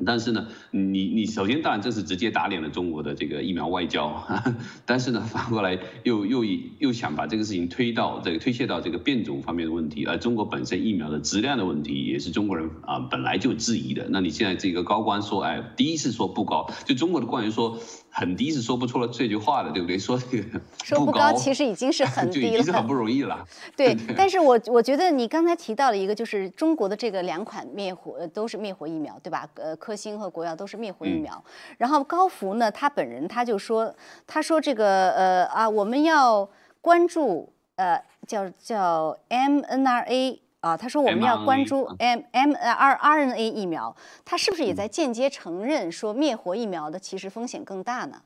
[0.04, 4.26] 但是呢，你你首先当然这是直接打脸了中国的这个疫苗外交，
[4.84, 6.44] 但是呢反过来又又
[6.78, 14.08] 又想把这个事情推到这个推卸到这个变种方面的问题，而中国本身疫苗的质量的问题也是中国人啊本来就质疑的。
[14.10, 17.78] 那你现在这个高官说，哎，第一次说不高，就中国的官员说。
[18.16, 19.98] 很低是说不出了这句话的，对不对？
[19.98, 23.44] 说这个说不高，其实已经是很 低了，已经是很不容易了。
[23.76, 29.48] 对，但是我我觉得你刚才提到了一个，就是中国的这个两款灭活都是灭活疫苗，对吧？
[29.56, 31.42] 呃，科兴和国药都是灭活疫苗。
[31.78, 33.92] 然后高福呢，他本人他就说，
[34.28, 36.48] 他说这个呃啊，我们要
[36.80, 40.38] 关注呃叫叫 mNRA。
[40.64, 48.22] 啊，他说我们要关注 m m r r n a 疫苗，他是不是也在间接承认说灭活疫苗的其实风险更大呢？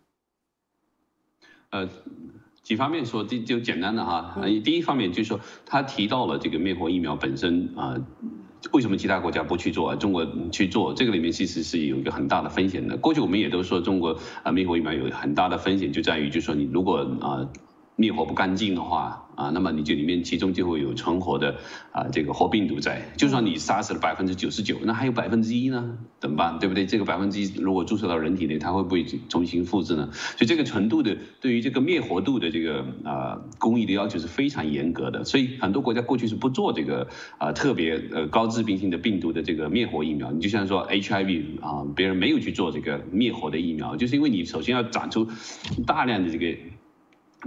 [1.71, 1.89] 呃，
[2.63, 7.97] 几方面说，就就简单的哈，第一方面就是说他提到了这个灭活疫苗本身啊，
[8.71, 10.95] 为什么其他国家不去做啊，中国去做？
[10.95, 12.97] 这个里面其实是有一个很大的风险的。
[12.99, 17.49] 过去我们也都说中国啊灭活疫苗有很大的风险，就在于就是说你如果啊。
[17.99, 19.27] 灭活不干净的话。
[19.39, 21.55] 啊，那么你就里面其中就会有存活的
[21.93, 26.59] 啊这个活病毒在，就算你杀死了百分之九十九，那还有百分之一呢，怎么办？
[26.59, 26.85] 对不对？
[26.87, 30.09] 这个百分之一如果注射到人体内，它会不会重新复制呢？
[30.13, 37.07] 所以这个程度的对于这个灭活度的这个啊工艺的要求是非常严格的，所以很多国家过去是不做这个
[37.39, 40.33] 啊特别呃高致病性的病毒的这个灭活疫苗。
[40.33, 45.29] 你就像说 HIV 啊，别人没有去做这个灭活的疫苗，就是因为你首先要长出
[45.87, 46.59] 大量的这个。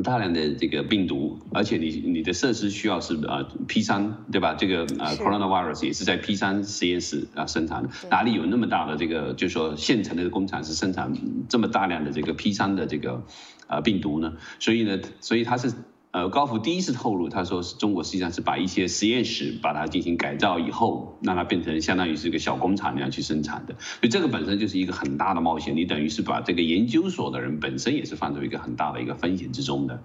[0.04, 4.54] 大量的这个病毒，而且你你的设施需要是呃 P 三对吧？
[4.54, 11.14] 这个呃 coronavirus 也是在 P 三实验室啊生产的，哪里有那么大的这个就是说现成的工厂是生产
[11.50, 13.24] 这么大量的这个 P 三的这个
[13.68, 14.34] 呃病毒呢？
[14.60, 15.74] 所以呢，所以它是。
[16.12, 30.04] 呃，高福第一次透露，他说是中国实际上是把一些实验室把它进行改造以后，让它变成相当于是一个小工厂那样去生产的，所以这个本身就是一个很大的冒险，你等于是把这个研究所的人本身也是放在一个很大的一个风险之中的，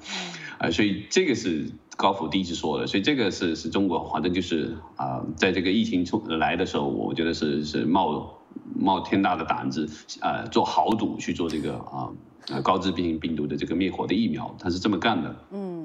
[0.59, 8.39] 呃，所以这个是高福第一次说的，所以这个是是中国反正就是啊，在这个疫情出来的时候，我觉得是是冒
[8.77, 9.91] 冒天大的胆子，
[10.21, 12.13] 呃，做豪赌去做这个啊。
[12.49, 15.35] 啊，高致病性病毒的这个灭活的疫苗，他是这么干的。
[15.51, 15.76] 嗯。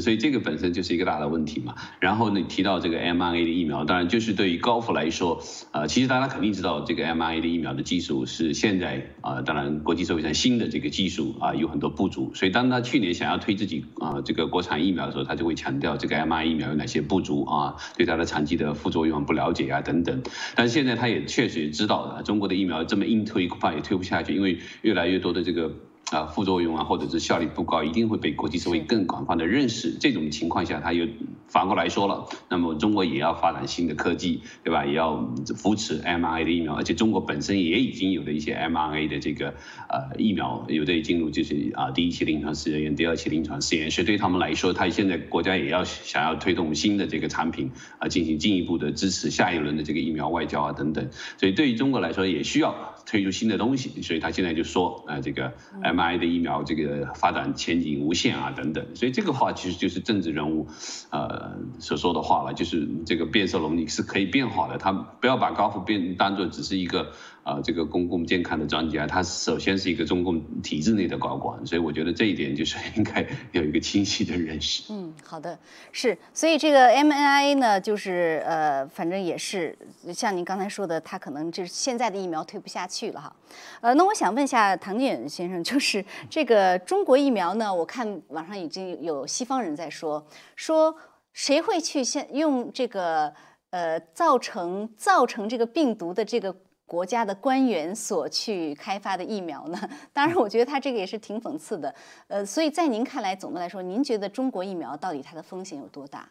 [0.00, 1.74] 所以这个本身就是一个大的问题嘛。
[2.00, 12.32] 然后呢，提到这个 mRNA 的疫苗，当然就是对于高福来说，呃，其实大家肯定知道这个 mRNA 的疫苗的技术是现在啊，当然国际社会上新的这个技术啊有很多不足。
[12.34, 20.22] 所以当他去年想要推自己啊这个国产疫苗的时候，他就会强调这个 mRNA 疫苗有哪些不足啊，对它的长期的副作用不了解啊等等。
[20.54, 25.72] 但是现在他也确实知道的，中国的疫苗这么硬推恐怕也推不下去，因为越来越多的这个。
[26.16, 29.96] 啊，副作用啊，或者是效率不高，一定会被国际社会更广泛的认识。
[29.98, 31.06] 这种情况下，它又
[31.48, 34.84] 反过来说了，那么中国也要发展新的科技，对吧？
[34.84, 39.54] 也要扶持 mRNA 的疫苗，而且中国本身也已经有了一些 mRNA 的这个
[39.88, 51.08] 呃疫苗，有的进入就是啊第一期临床试验，第二期临床试验，所以对他们来说，他现在国家也要想要推动新的这个产品啊，进行进一步的支持下一轮的这个疫苗外交啊等等。
[51.38, 60.66] 所以对于中国来说，也需要推出新的东西，所以他现在就说啊这个 m I 的疫苗这个发展前景无限啊，等等，所以这个话其实就是政治人物，
[61.10, 67.12] 呃所说的话了，就是这个变色龙你是可以变化的，他不要把高福变当做只是一个。
[67.42, 74.92] 啊，这个公共健康的专家，他首先是一个中共体制内的高管，所以我觉得这一点就是 应该有一个清晰的认识。
[74.92, 75.58] 嗯，好的，
[75.90, 79.76] 是，所以这个 mNIA 呢，就是呃，反正也是
[80.14, 83.34] 像您刚才说的，他可能就是现在的疫苗推不下去了哈。
[83.80, 90.24] 呃，那我想问一下唐建远先生，就是这个中国疫苗呢，我看网上已经有西方人在说，
[90.54, 90.94] 说
[91.32, 93.34] 谁会去先用这个
[93.70, 96.54] 呃造成造成这个病毒的这个。
[96.92, 99.88] 国家的官员所去开发的疫苗呢？
[100.12, 101.94] 当然，我觉得他这个也是挺讽刺的。
[102.28, 106.28] 呃，所以在您看来，总的来说，您觉得中国疫苗到底它的风险有多大？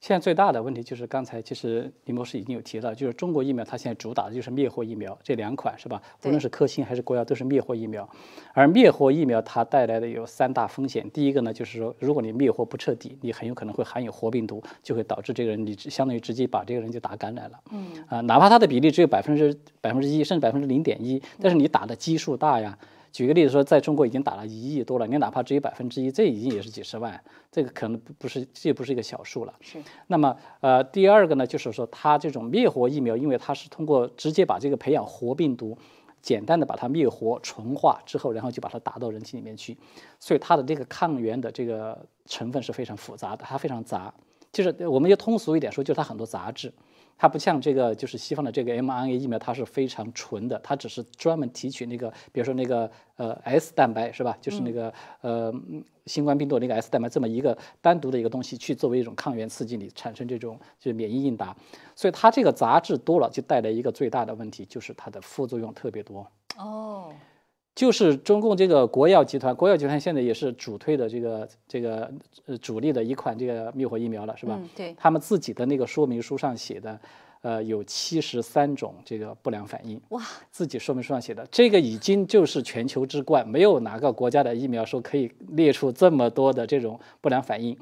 [0.00, 6.00] 现在最大的问题就是刚才其实李博士已经有提到，就是中国疫苗它现在主打的就是灭活疫苗这两款是吧？
[6.24, 8.08] 无论是科兴还是国药都是灭活疫苗，
[8.54, 11.08] 而灭活疫苗它带来的有三大风险。
[11.10, 17.60] 第一个呢，就是说如果你灭活不彻底，你很有可能会含有活病毒，就会导致这个人你相当于直接把这个人就打感染了。
[17.70, 22.78] 嗯啊，哪怕它的比例只有百分之百分之一，甚至百分之零点一，但是你打的基数大呀。
[23.12, 29.54] 举个例子说，在中国已经打了一亿多了，你哪怕只有百分之一，这已经也是几十万，这个可能不不是，这不是一个小数了。
[29.60, 29.82] 是。
[30.06, 35.76] 那么，呃，第二个呢，就是说，它这种灭活疫苗，因为它是通过直接把这个培养活病毒，
[36.22, 39.76] 简单的把它灭活纯化之后，然后就把它打到人体里面去，
[40.18, 44.12] 所以它的这个抗原的这个成分是非常复杂的，它非常杂。
[44.52, 46.72] 就是我们就通俗一点说，就是它很多杂质。
[47.20, 54.34] 它不像这个，就是西方的这个 mRNA 疫苗，它是非常纯的，它只是专门提取那个，比如说那个呃 S 蛋白是吧？
[54.40, 55.52] 就是那个呃
[56.06, 61.54] 新冠病毒那个 S 蛋白这么一个单独的一个东西，去作为一种抗原刺激你产生这种就是免疫应答。
[61.94, 66.26] 所以它这个杂质多了，就带来一个最大的问题，就是它的副作用特别多。
[66.56, 67.12] 哦。
[67.80, 72.12] 就是中共这个国药集团，国药集团现在也是主推的这个这个
[72.44, 74.58] 呃主力的一款这个灭活疫苗了，是吧？
[74.60, 74.94] 嗯，对。
[74.98, 77.00] 他们自己的那个说明书上写的，
[77.40, 79.98] 呃，有七十三种这个不良反应。
[80.10, 80.20] 哇！
[80.50, 87.74] 自己说明书上写的，这个已经就是全球之冠，没有哪个国家的疫苗说可以列出这么多的这种不良反应。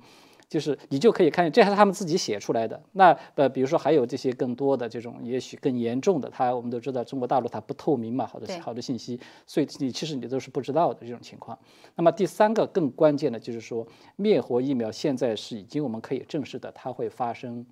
[0.48, 2.82] 就是你就可以看见，这还是他们自己写出来的。
[2.92, 11.58] 那呃，比如说还有这些更多的这种，也许更严重的，它我们都知道中国大陆它不透明嘛，好多好多信息，所以你其实你都是不知道的这种情况。
[11.96, 17.66] 那么第三个更关键的就是说，灭活疫苗现在是已经我们可以证实的，它会发生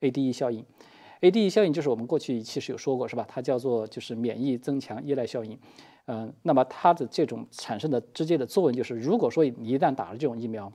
[0.00, 0.64] ADE 效应。
[1.20, 3.24] ADE 效应就是我们过去其实有说过，是吧？
[3.28, 5.58] 它叫做就是免疫增强依赖效应。
[6.06, 10.72] 嗯，那么它的这种产生的直接的作用就是，如果说你一旦打了这种疫苗，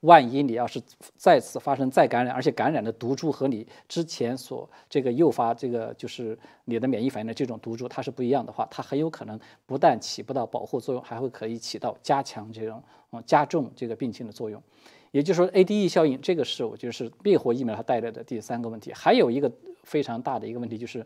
[0.00, 0.80] 万一你要是
[1.16, 14.62] 再次发生再感染，而且感染的毒株和你之前所这个诱发这个就是你的免疫反应的这种毒株它是不一样的话，它很有可能不但起不到保护作用，还会可以起到加强这种嗯加重这个病情的作用。
[15.10, 18.92] 也就是说，ADE 效应这个是我觉得是灭活疫苗它带来的第三个问题。
[18.94, 19.50] 还有一个
[19.82, 21.04] 非常大的一个问题就是，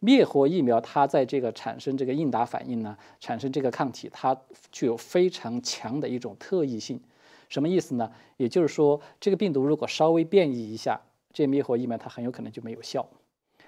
[0.00, 4.36] 灭活疫苗它在这个产生这个应答反应呢，产生这个抗体，它
[4.72, 7.00] 具有非常强的一种特异性。
[7.54, 8.10] 什么意思呢？
[8.36, 11.00] 也就是说，这个病毒如果稍微变异一下，
[11.32, 13.06] 这灭活疫苗它很有可能就没有效，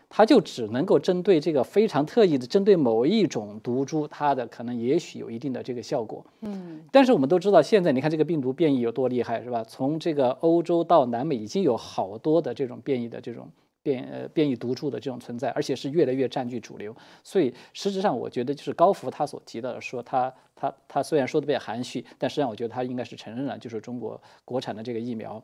[0.08, 6.26] 它就只能够针对这个非常特异的，针对某一种毒株，它的可能也许有一定的这个效果。
[6.40, 9.62] 嗯，但是我们都知道，现在你看这个病毒变异有多厉害，是吧？
[9.62, 13.48] 从这个欧洲到南美，已经有好多的这种变异的这种。
[13.86, 25.40] 变呃变异毒株的这种存在，而且是越来越占据主流，所以实质上我觉得就是高福他所提到的，说他他他虽然说的比较含蓄，但实际上我觉得他应该是承认了，就是中国国产的这个疫苗，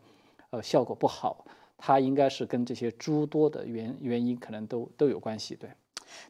[0.50, 1.44] 呃效果不好，
[1.78, 5.70] 它应该是跟这些诸多的原原因可能都都有关系，对。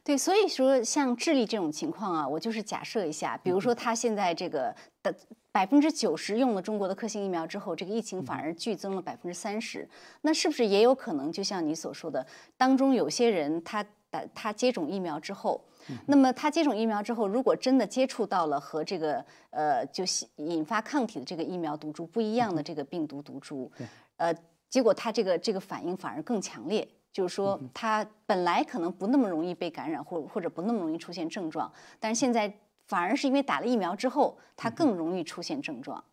[0.03, 5.13] 对，所以说像智利这种情况啊，我就是假设一下，比如说他现在这个的
[5.51, 9.87] 百分之九十用了中国的科兴疫苗之后，这个疫情反而剧增了百分之三十，
[10.21, 12.25] 那是不是也有可能，就像你所说的，
[12.57, 15.63] 当中有些人他打他接种疫苗之后，
[16.07, 20.03] 那么他接种疫苗之后，如果真的接触到了和这个呃就
[20.37, 23.71] 引发抗体的这个疫苗毒株不一样的这个病毒毒株，
[24.17, 24.33] 呃，
[24.69, 26.87] 结果他这个这个反应反而更强烈。
[27.13, 32.51] 就是说，他本来可能不那么容易被感染，或或者不那么容易出现症状，但是现在
[32.87, 36.03] 反而是因为打了疫苗之后，他更容易出现症状。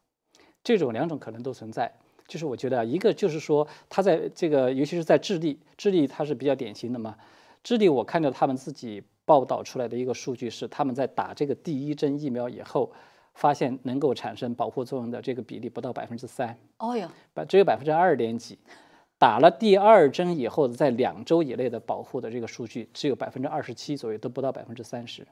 [0.62, 1.90] 这种两种可能都存在。
[2.28, 7.16] 就是我觉得，一个就是说，他在这个，尤其是在智利，智利它是比较典型的嘛。
[7.64, 12.92] 智利我看到他们自己报道出来的一个数据是，他们在打这个第一针疫苗以后，
[13.34, 16.56] 发现能够产生保护作用的这个比例不到百分之三。
[16.78, 18.56] 哦哟，百只有百分之二点几。
[19.20, 25.28] 打了第二针以后，在两周以内的保护的这个数据只有百分之二十七左右，都不到百分之三十，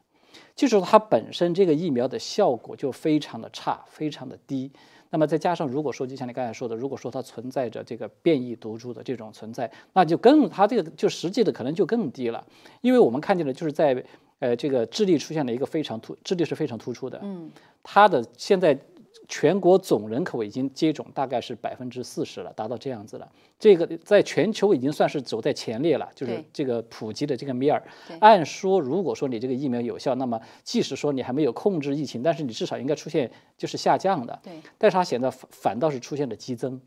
[0.55, 4.70] 就是它本身这个疫苗的效果就非常的差，非常的低。
[5.09, 12.46] 那么再加上如果说就像你刚才说的，如果说它存在着这个变异毒株的这种存在，那就更它这个就实际的可能就更低了。
[12.83, 14.05] 因为我们看见的就是在
[14.38, 17.51] 呃这个智利出现了一个非常突，智利是非常突出的，嗯，
[17.83, 18.79] 它的现在。
[19.29, 23.31] 全国总人口已经接种大概是百分之四十了，达到这样子了。
[23.59, 27.83] 这个在全球已经算是走在前列了，就是这个普及的这个面儿。
[28.21, 34.41] 按说，如果说你这个疫苗有效，那么即使说你还没有控制疫情，但是你至少应该出现就是下降的。
[34.43, 34.55] 对。
[34.79, 36.81] 但是它现在反倒是出现了激增。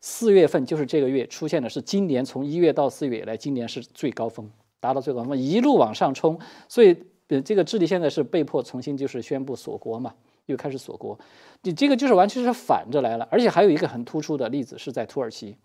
[0.00, 4.50] 四月份就是这个月出现的是今年从一月到四月以来，今年是最高峰，
[4.80, 6.38] 达到最高峰，一路往上冲。
[6.68, 6.96] 所以，
[7.28, 10.14] 呃，这个智利现在是被迫重新就是宣布锁国嘛。
[10.46, 11.18] 又开始锁国，
[11.62, 13.28] 你这个就是完全是反着来了。
[13.30, 15.56] 而且还有一个很突出的例子是在土耳其，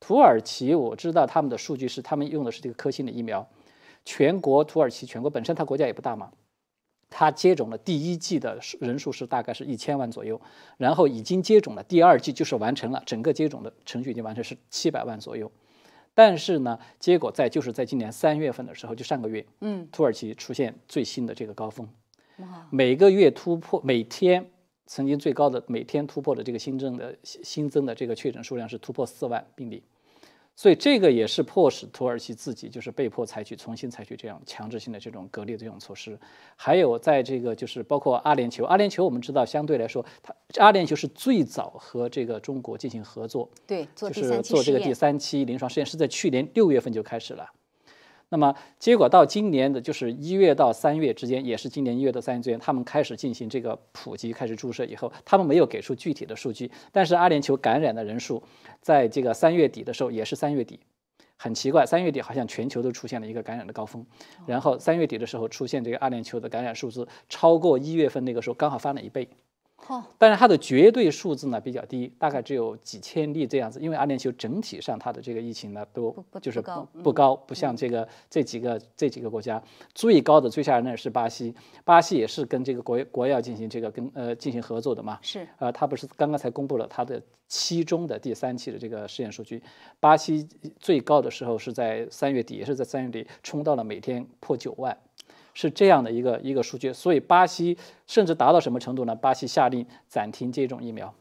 [0.00, 3.46] 土耳其我知道他们的数据是他们用的是这个科兴的疫苗，
[4.04, 6.30] 全国土耳其全国本身它国家也不大嘛，
[7.10, 10.40] 它接种了第一季的人数是大概是一千万左右，
[10.78, 15.50] 然后已经接种了第二季就是完成了整个接种的程序已经完成是七百万左右，
[16.14, 21.88] 但是呢，结果在就是在今年三月份的时候，就上个月，嗯，土耳其出现最新的这个高峰。
[22.70, 24.50] 每个月突破，每天
[24.86, 29.82] 曾经最高的每天突破的这个新增的新增的这个确诊数量是突破四万病例，
[30.56, 36.18] 所以这个也是迫使土耳其自己就是被迫采取重新采取这样强制性的这种隔离的这种措施。
[36.56, 47.50] 还有在这个就是包括阿联酋，阿联酋我们知道相对来说，它阿联酋是最早和这个中国进行合作，对，就是做这个第三期临床试验是在去年六月份就开始了。
[48.28, 58.42] 那么结果到今年的就是一月到三月之间，也是今年一月到三月之间，他们开始进行这个普及，开始注射以后，他们没有给出具体的数据，但是阿联酋感染的人数，
[58.80, 60.80] 在这个三月底的时候，也是三月底，
[61.36, 64.04] 很奇怪，三月底好像全球都出现了一个感染的高峰，
[64.46, 69.28] 然后三月底的时候出现这个阿联酋的感染数字超过一月份那个时候，刚好翻了一倍。
[70.16, 73.78] 但是它的绝对数字呢比较低，大概只有几千例这样子。
[73.80, 79.62] 因为阿联酋整体上它的这个疫情呢都就是不不高，不像这个这几个这几个国家
[79.94, 85.18] 最高的最吓人的是巴西，巴西也是跟这个国国药进行这个跟呃进行合作的嘛。
[85.20, 89.62] 是呃，他不是刚刚才公布了他的期中的第三期的这个试验数据，
[90.00, 94.96] 巴西最高的时候是在三月底，也是在三月底冲到了每天破九万。
[95.54, 99.14] 是这样的一个一个数据，所以巴西甚至达到什么程度呢？
[99.14, 101.14] 巴西下令暂停接种疫苗，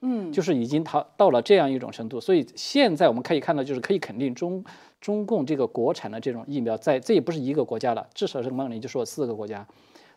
[0.00, 4.64] 嗯，就是已经到到了这样一种程度，所以现在我们可以看到，就是可以肯定中
[5.00, 9.66] 中共这个国产的这种疫苗，在这也不是一个国家了，至少是刚刚你就说四个国家，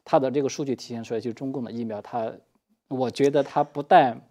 [0.06, 2.32] 它的这个数据体现出来，就中共的疫苗，它，
[2.88, 4.22] 我觉得它不但。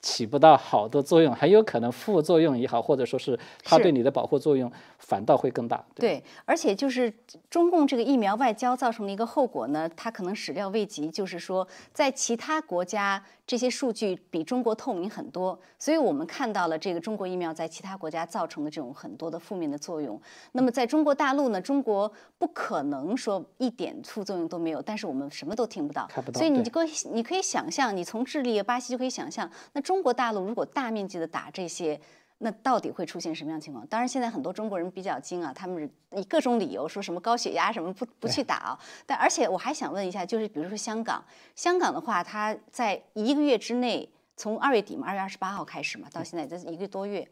[0.00, 5.84] 起不到好的作用，很有可能副作用也好，或者说是它对你的保护作用反倒会更大。
[5.94, 7.12] 对，而且就是
[7.50, 20.20] 中共这个疫苗外交造成的一个后果呢，它可能始料未及，就是说在其他国家这些数据比中国透明很多，所以我们看到了这个中国疫苗在其他国家造成的这种很多的负面的作用。
[20.52, 26.38] 那么在中国大陆呢，中国不可能说一点副作用都没有，但是我们什么都听不到，看不到。
[26.38, 29.82] 所以你就可以你可以想象，你从智利、巴西就可以想象那。
[29.88, 31.98] 中国大陆如果大面积的打这些，
[32.36, 33.86] 那到底会出现什么样情况？
[33.86, 38.78] 当然，现在很多中国人比较精啊，他们以各种理由说什么高血压什么不 不去打啊。
[39.06, 41.24] 但而且我还想问一下，就是比如说香港，
[41.54, 47.26] 香港的话，它在一个月之内，从二月底嘛，二月二十八号开始嘛，到现在这一个多月，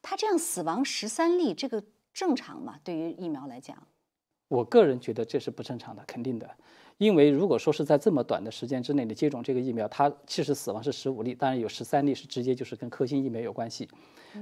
[0.00, 1.82] 它这样死亡十三例，这个
[2.14, 2.78] 正常吗？
[2.84, 3.76] 对于疫苗来讲，
[4.46, 6.48] 我个人觉得这是不正常的，肯定的。
[6.98, 13.88] 因为如果说是在这么短的时间之内你接种这个疫苗，它其实死亡是十五例，当然有十三例是直接就是跟科兴疫苗有关系。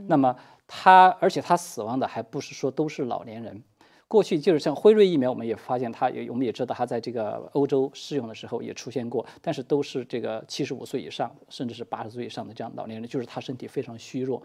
[0.07, 0.35] 那么
[0.67, 3.63] 它，而且它死亡的还不是说都是老年人。
[4.07, 14.41] 过去就是像辉瑞疫苗，我们也发现它，也我们也知道它在这个欧洲试用的时候也出现过，但是都是这个七十五岁以上，甚至是八十岁以上的这样老年人，就是他身体非常虚弱。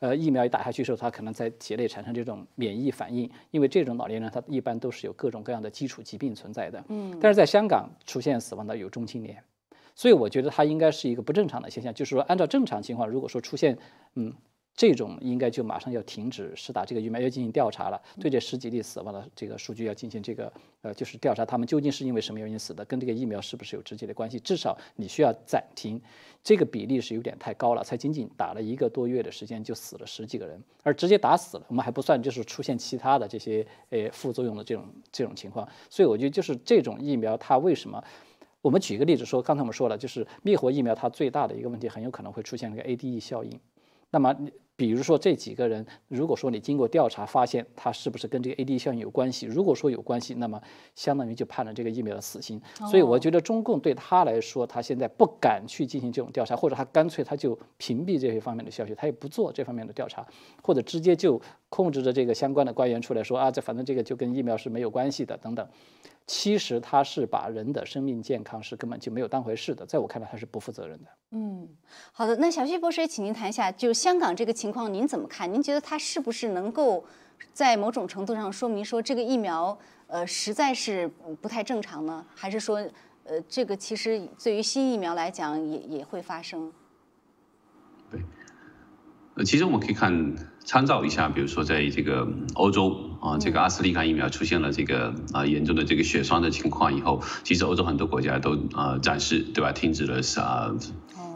[0.00, 6.84] 呃，疫苗一打下去的时候，它可能在体内产生这种免疫反应，因为这种老年人他一般都是有各种各样的基础疾病存在的。
[6.88, 9.42] 嗯，但是在香港出现死亡的有中青年，
[9.94, 11.92] 所以我觉得它应该是一个不正常的现象。
[11.94, 13.78] 就是说，按照正常情况，如果说出现，
[14.14, 14.32] 嗯。
[14.76, 18.02] 这种应该就马上要停止施打这个疫苗，要进行调查了。
[18.20, 20.52] 对这十几例死亡的这个数据要进行这个
[20.82, 24.40] 呃，就是调查，他们究竟是因为什么原因死的，跟这个疫苗是不是有直接的关系？
[24.40, 26.00] 至少你需要暂停，
[26.42, 35.68] 这个比例是有点太高了，才仅仅打了一个多月的时间就死了十几个人，而直接打死了，我们还不算，就是出现其他的这些呃副作用的这种这种情况。
[35.88, 38.02] 所以我觉得就是这种疫苗它为什么？
[38.60, 43.60] 我们举个例子说，刚才我们说了，就是灭活疫苗它最大的一个问题很有可能会出现那个 ADE 效应。
[44.10, 44.36] 那么。
[44.76, 50.60] 比如说这几个人，如果说你经过调查发现他是不是跟这个 AD 效应有关系，如果说有关系，那么
[50.96, 52.60] 相当于就判了这个疫苗的死刑。
[52.90, 60.26] 所以我觉得中共对他来说，他现在不敢去进行这种调查，或者他干脆他就屏蔽这些方面的消息，他也不做这方面的调查，
[60.62, 65.68] 或者直接就控制着这个相关的官员出来说啊，这反正这个就跟疫苗是没有关系的等等。
[66.26, 71.08] 其实他是把人的生命健康是根本就没有当回事的，在我看来他是不负责任的。
[71.32, 71.68] 嗯，
[72.12, 75.52] 好的，那小旭博士也请您谈一下，就香港这个情况您怎么看？
[75.52, 77.04] 您觉得它是不是能够
[77.52, 81.06] 在某种程度上说明说这个疫苗呃实在是
[81.42, 82.24] 不太正常呢？
[82.34, 82.76] 还是说
[83.24, 86.72] 呃这个其实对于新疫苗来讲也也会发生？
[88.10, 88.22] 对，
[89.34, 90.34] 呃，其实我们可以看。
[90.64, 100.74] 参照一下，比如说在这个欧洲啊，这个阿斯利康疫苗出现了这个啊严重的这个血栓的情况以后，其实欧洲很多国家都啊暂时对吧停止了啊，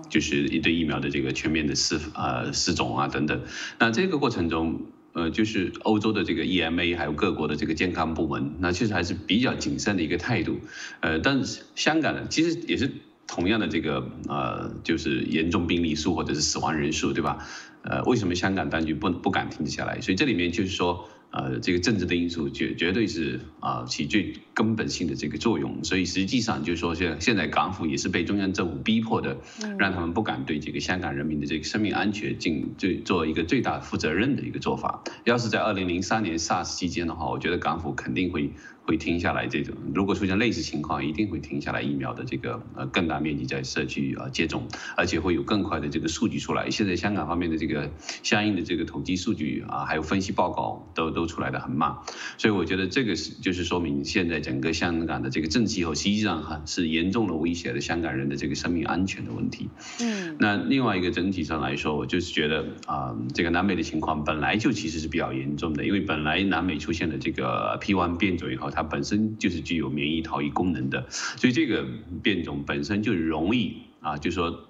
[0.08, 3.42] 就是一对疫苗的这个全面的试啊试种啊等等。
[3.78, 4.80] 那这个过程中，
[5.12, 10.58] 呃，就是欧洲的这个 EMA 还有各国的这个健康部门，那其实还是比较谨慎的一个态度。
[11.00, 12.90] 呃，但是香港呢，其实也是
[13.26, 17.46] 同样的这个呃，就是严重病例数或者是死亡人数，对吧？
[17.82, 20.00] 呃，为什么香港当局不不敢停止下来？
[20.00, 25.84] 所以这里面就是说，呃，这个政治的因素绝绝对是啊起最根本性的这个作用。
[25.84, 29.36] 所以实际上就是说，现现在港府也是被中央政府逼迫的，
[29.78, 35.02] 让他们不敢对这个香港人民的这个生命安全尽最做一个最大负责任的一个做法。
[35.24, 38.52] 要是在二零零三年 SARS 期间的话，我觉得港府肯定会。
[38.88, 44.66] 会停下来这种，如果出现类似情况，一定会停下来疫苗的这个呃更大面积在社区啊接种，
[44.96, 46.70] 而且会有更快的这个数据出来。
[46.70, 47.90] 现在香港方面的这个
[48.22, 51.98] 相应的这个统计数据啊，还有分析报告都都出来的很慢，
[52.38, 59.68] 所以我觉得这个是就是说明现在整个香港的这个政气候实际上哈是严重的威胁了香港人的这个生命安全的问题。
[60.00, 68.70] 嗯，那另外一个整体上来说，我就是觉得啊这个南美的情况本来就其实是比较严重的，因为本来南美出现了这个 P1 变种以后。
[68.78, 71.84] 它本身就是具有免疫逃逸功能的，所以这个
[72.22, 74.68] 变种本身就容易啊，就说，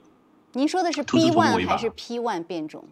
[0.55, 2.89] 您说的是 P one 还是 P one 变种？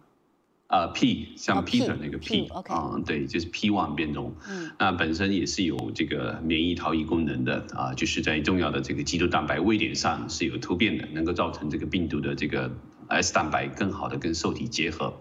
[0.67, 12.71] 呃，P 像 Peter 那个 P，啊，对，就是 P one 变种，嗯，那本身也是有这个免疫逃逸功能的啊，就是在重要的这个肌肉蛋白位点上是有突变的，能够造成这个病毒的这个
[13.07, 15.15] S 蛋白更好的跟受体结合。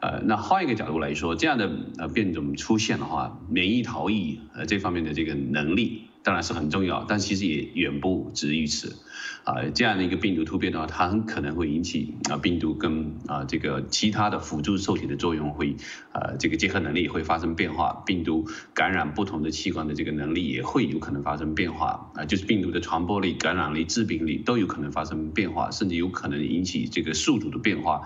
[0.00, 6.07] 呃，那换一个角度来说，这样的呃变种出现的话，免疫逃逸呃这方面的这个能力。
[6.28, 8.98] 当然是很重要，但其实也远不止于此。
[9.44, 15.74] 啊，这样的一个病毒突变的话，它很可能会引起啊病毒跟啊这个其他的辅助受体的作用会，
[16.12, 28.02] 呃这个结合能力会发生变化，病毒感染不同的器官的这个能力也会有可能发生变化啊，就是病毒的传播力、感染力、致病力都有可能发生变化，甚至有可能引起这个宿主的变化。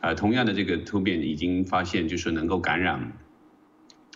[0.00, 3.12] 呃，同样的这个突变已经发现，就是能够感染。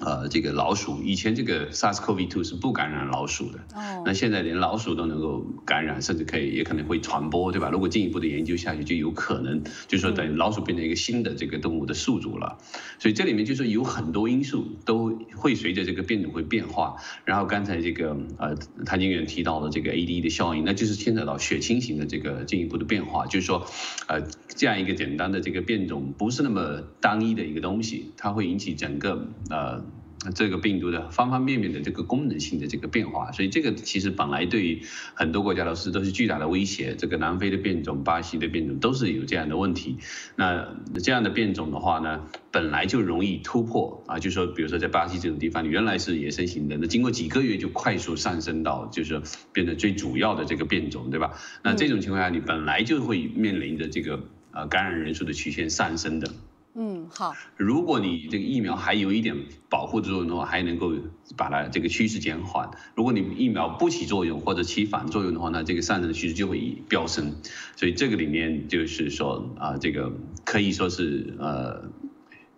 [0.01, 7.69] 呃，这个老鼠以前这个 SARS-CoV-2 是不感染老鼠的，哦，那现在连老鼠都能够感染，甚至可以也可能会传播，对吧？
[7.71, 12.57] 如果进一步的研究下去，就有可能就是说等于老鼠变成一个新的这个动物的宿主了。
[12.99, 16.97] 所以这里面就是有很多因素都会随着这个变种会变化。
[17.27, 23.67] 然后刚才这个呃谭经员提到的这个 ADE 的效应，那就是牵扯到血清型的这个进一步的变化，就是说
[24.07, 29.90] 呃这样一个简单的这个变种不是那么单一的一个东西，它会引起整个呃。
[30.35, 34.83] 这个病毒的方方面面的这个功能性的这个变化，所以这个其实本来对于
[35.15, 36.95] 很多国家都是都是巨大的威胁。
[36.97, 39.97] 这个南非的变种、巴西的变种都是有这样的问题。
[40.37, 51.33] 那这样的变种的话呢，本来就容易突破啊，就说比如说在巴西这种地方，原来是野生型的，那经过几个月就快速上升到就是变成最主要的这个变种，对吧？
[51.65, 56.31] 那这种情况下，你本来就会面临着这个呃感染人数的曲线上升的。
[56.75, 57.35] 嗯，好。
[57.57, 59.37] 如果你这个疫苗还有一点
[59.69, 60.93] 保护作用的话，还能够
[61.37, 62.71] 把它这个趋势减缓。
[62.95, 67.35] 如果你疫苗不起作用或者起反作用的话，那这个上升的趋势就会飙升。
[67.75, 70.13] 所以这个里面就是说啊，这个
[70.45, 71.91] 可以说是呃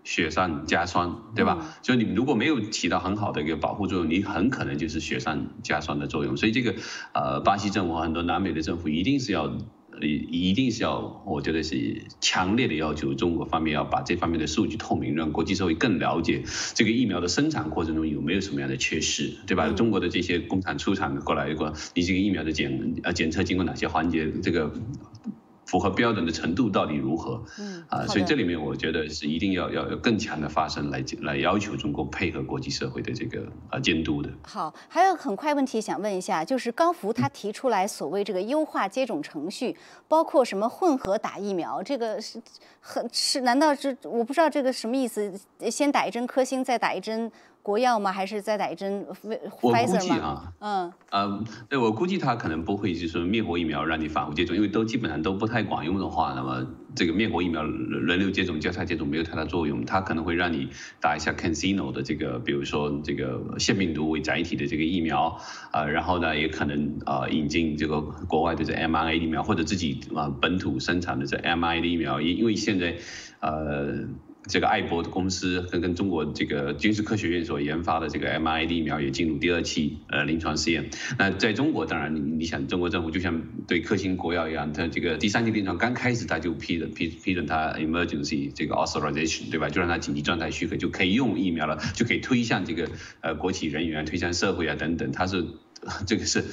[0.05, 1.75] 雪上加霜，对吧？
[1.81, 6.37] 就你如果没有起到很好的一个保护作用，你很可能就是雪上加霜的作用。
[6.37, 6.75] 所以这个
[7.15, 9.57] 呃，巴西政府和很多南美的政府一定是要。
[10.07, 16.43] 一一定是要，我觉得是强烈的要求中国方面要把这方面的数据透明，让国际社会更了解
[16.75, 19.69] 这个疫苗的生产过程中有没有什么样的缺失，对吧？
[19.71, 24.31] 中国的这些工厂出厂过来过，你这个疫苗的检呃检测经过哪些环节？
[24.43, 24.73] 这个。
[25.73, 27.43] 符合标准的程度到底如何？
[27.59, 34.29] 嗯啊，所以这里面我觉得是一定要要有更强的发声来来要求中国配合国际社会的这个啊监督的。
[34.47, 39.75] 好，还有很快问题想问一下，就是高福他提出来所谓这个优化接种程序，
[40.07, 42.39] 包括什么混合打疫苗，这个是
[42.83, 45.33] 很是难道是我不知道这个什么意思？
[45.71, 47.31] 先打一针科兴，再打一针。
[47.63, 48.11] 国药吗？
[48.11, 49.07] 还是再打一针？
[49.61, 59.85] 我估计啊，嗯，呃，对我估计他可能不会就是灭活疫苗让你反复接种，因为都基本上都不太管用的话，那么这个灭活疫苗轮流接种、交叉接种没有太大作用。
[59.85, 60.69] 它可能会让你
[61.01, 65.39] 打一下 CanSino 的这个，比如说这个腺病毒为载体的这个疫苗，
[65.71, 72.97] 啊，然后呢，也可能啊引进这个国外的这 mRNA 疫苗，或者自己啊本土生产的这 mRNA 的疫苗，因因为现在，
[73.41, 74.09] 呃。
[74.49, 80.91] 这个艾博的公司跟跟中国这个军事科学院所研发的这个 mRNA 疫苗也进入第二期呃临床试验。
[81.19, 89.69] 那在中国，当然你你想，中国政府就像对科兴国药一样，它这个第三期临床刚开始，它就批准批批准它 emergency 这个 authorization，对吧？
[89.69, 92.89] 就让它紧急状态许可，就可以用疫苗了，就可以推向这个
[93.21, 95.45] 呃国企人员、推向社会啊等等，它是。
[96.07, 96.45] 这个是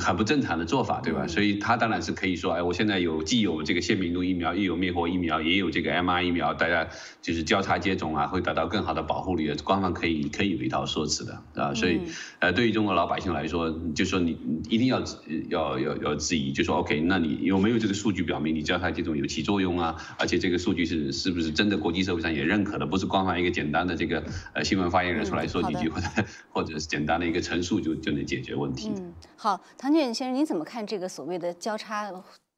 [0.00, 1.26] 很不正常的做法，对吧？
[1.26, 6.88] 所以他当然是可以说，哎，我现在有既有这个腺病毒疫苗，又有灭活疫苗，也有这个 mRNA 疫苗，大家
[7.20, 9.52] 就是交叉接种啊，会得到更好的保护力。
[9.64, 12.00] 官方可以可以有一套说辞的，啊，所以
[12.38, 15.02] 呃，对于中国老百姓来说，就说你一定要
[15.48, 19.96] 要要要质疑，就说 OK，那你有没有这个数据表明你交叉接种有起作用啊？
[20.16, 22.86] 而且这个数据是是不是真的国际社会上也认可的？
[22.86, 26.06] 不是官方一个简单的这个呃新闻发言人出来说几句，或者
[26.50, 28.59] 或者是简单的一个陈述就就能解决？
[28.66, 32.10] 嗯，好，唐俊先生，您怎么看这个所谓的交叉？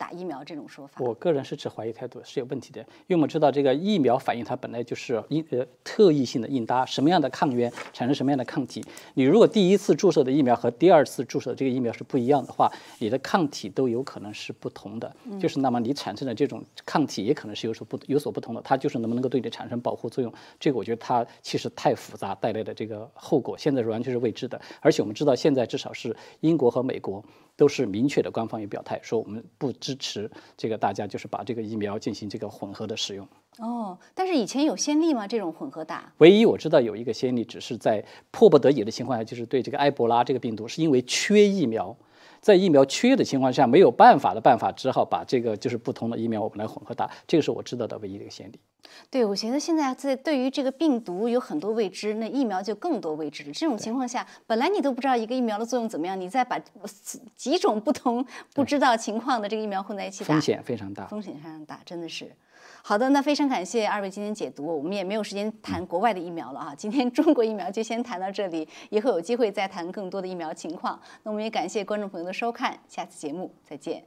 [0.03, 2.81] 打疫苗这种说法，我个人是持怀疑态度，是有问题的。
[2.81, 8.85] 因为我们知道这个疫苗反应它本来就是应呃特异性的应答，什么样的抗原产生什么样的抗体。
[9.15, 15.15] 你如果第一次注射的疫苗和第二次注射的这个疫苗是不一样的话，你的抗体都有可能是不同的。
[15.39, 18.61] 就是那么你产生的这种抗体也可能是有所不有所不同的。
[18.63, 24.61] 它就是能不能够对你产生保护作用，这个我觉得它其实太复杂，带来的这个后果现在是完全是未知的。
[24.81, 27.25] 而且我们知道现在至少是英国和美国。
[27.63, 33.25] 都是明确的官方也表态，说我们不支持这个大家就是把这个疫苗进行这个混合的使用。
[33.59, 35.29] 哦，但是以前有先例吗？
[35.29, 36.13] 这种混合打？
[36.19, 41.97] 唯一我知道有一个先例，只是在迫不得已的情况下，就是对这个埃博拉这个病毒，是因为缺疫苗。
[42.43, 48.59] 在疫苗缺的情况下没有办法的办法，只好把这个就是不同的疫苗我们来混合打，这个是我知道的唯一的一个先例。
[49.09, 53.53] 对，我觉得现在在对于这个病毒有很多未知，那疫苗就更多未知了。
[53.53, 56.61] 这种情况下，本来你都不知道一个疫苗的作用怎么样，你再把
[57.37, 62.31] 几种不同不知道情况的这个疫苗混在一起打，风险非常大，风险非常大，真的是。
[62.85, 66.75] 好的，那非常感谢二位今天解读，我们也没有时间谈国外的疫苗了啊。
[66.77, 71.01] 今天中国疫苗就先谈到这里，以后有机会再谈更多的疫苗情况。
[71.23, 74.05] 那我们也感谢观众朋友的收看，下次节目再见。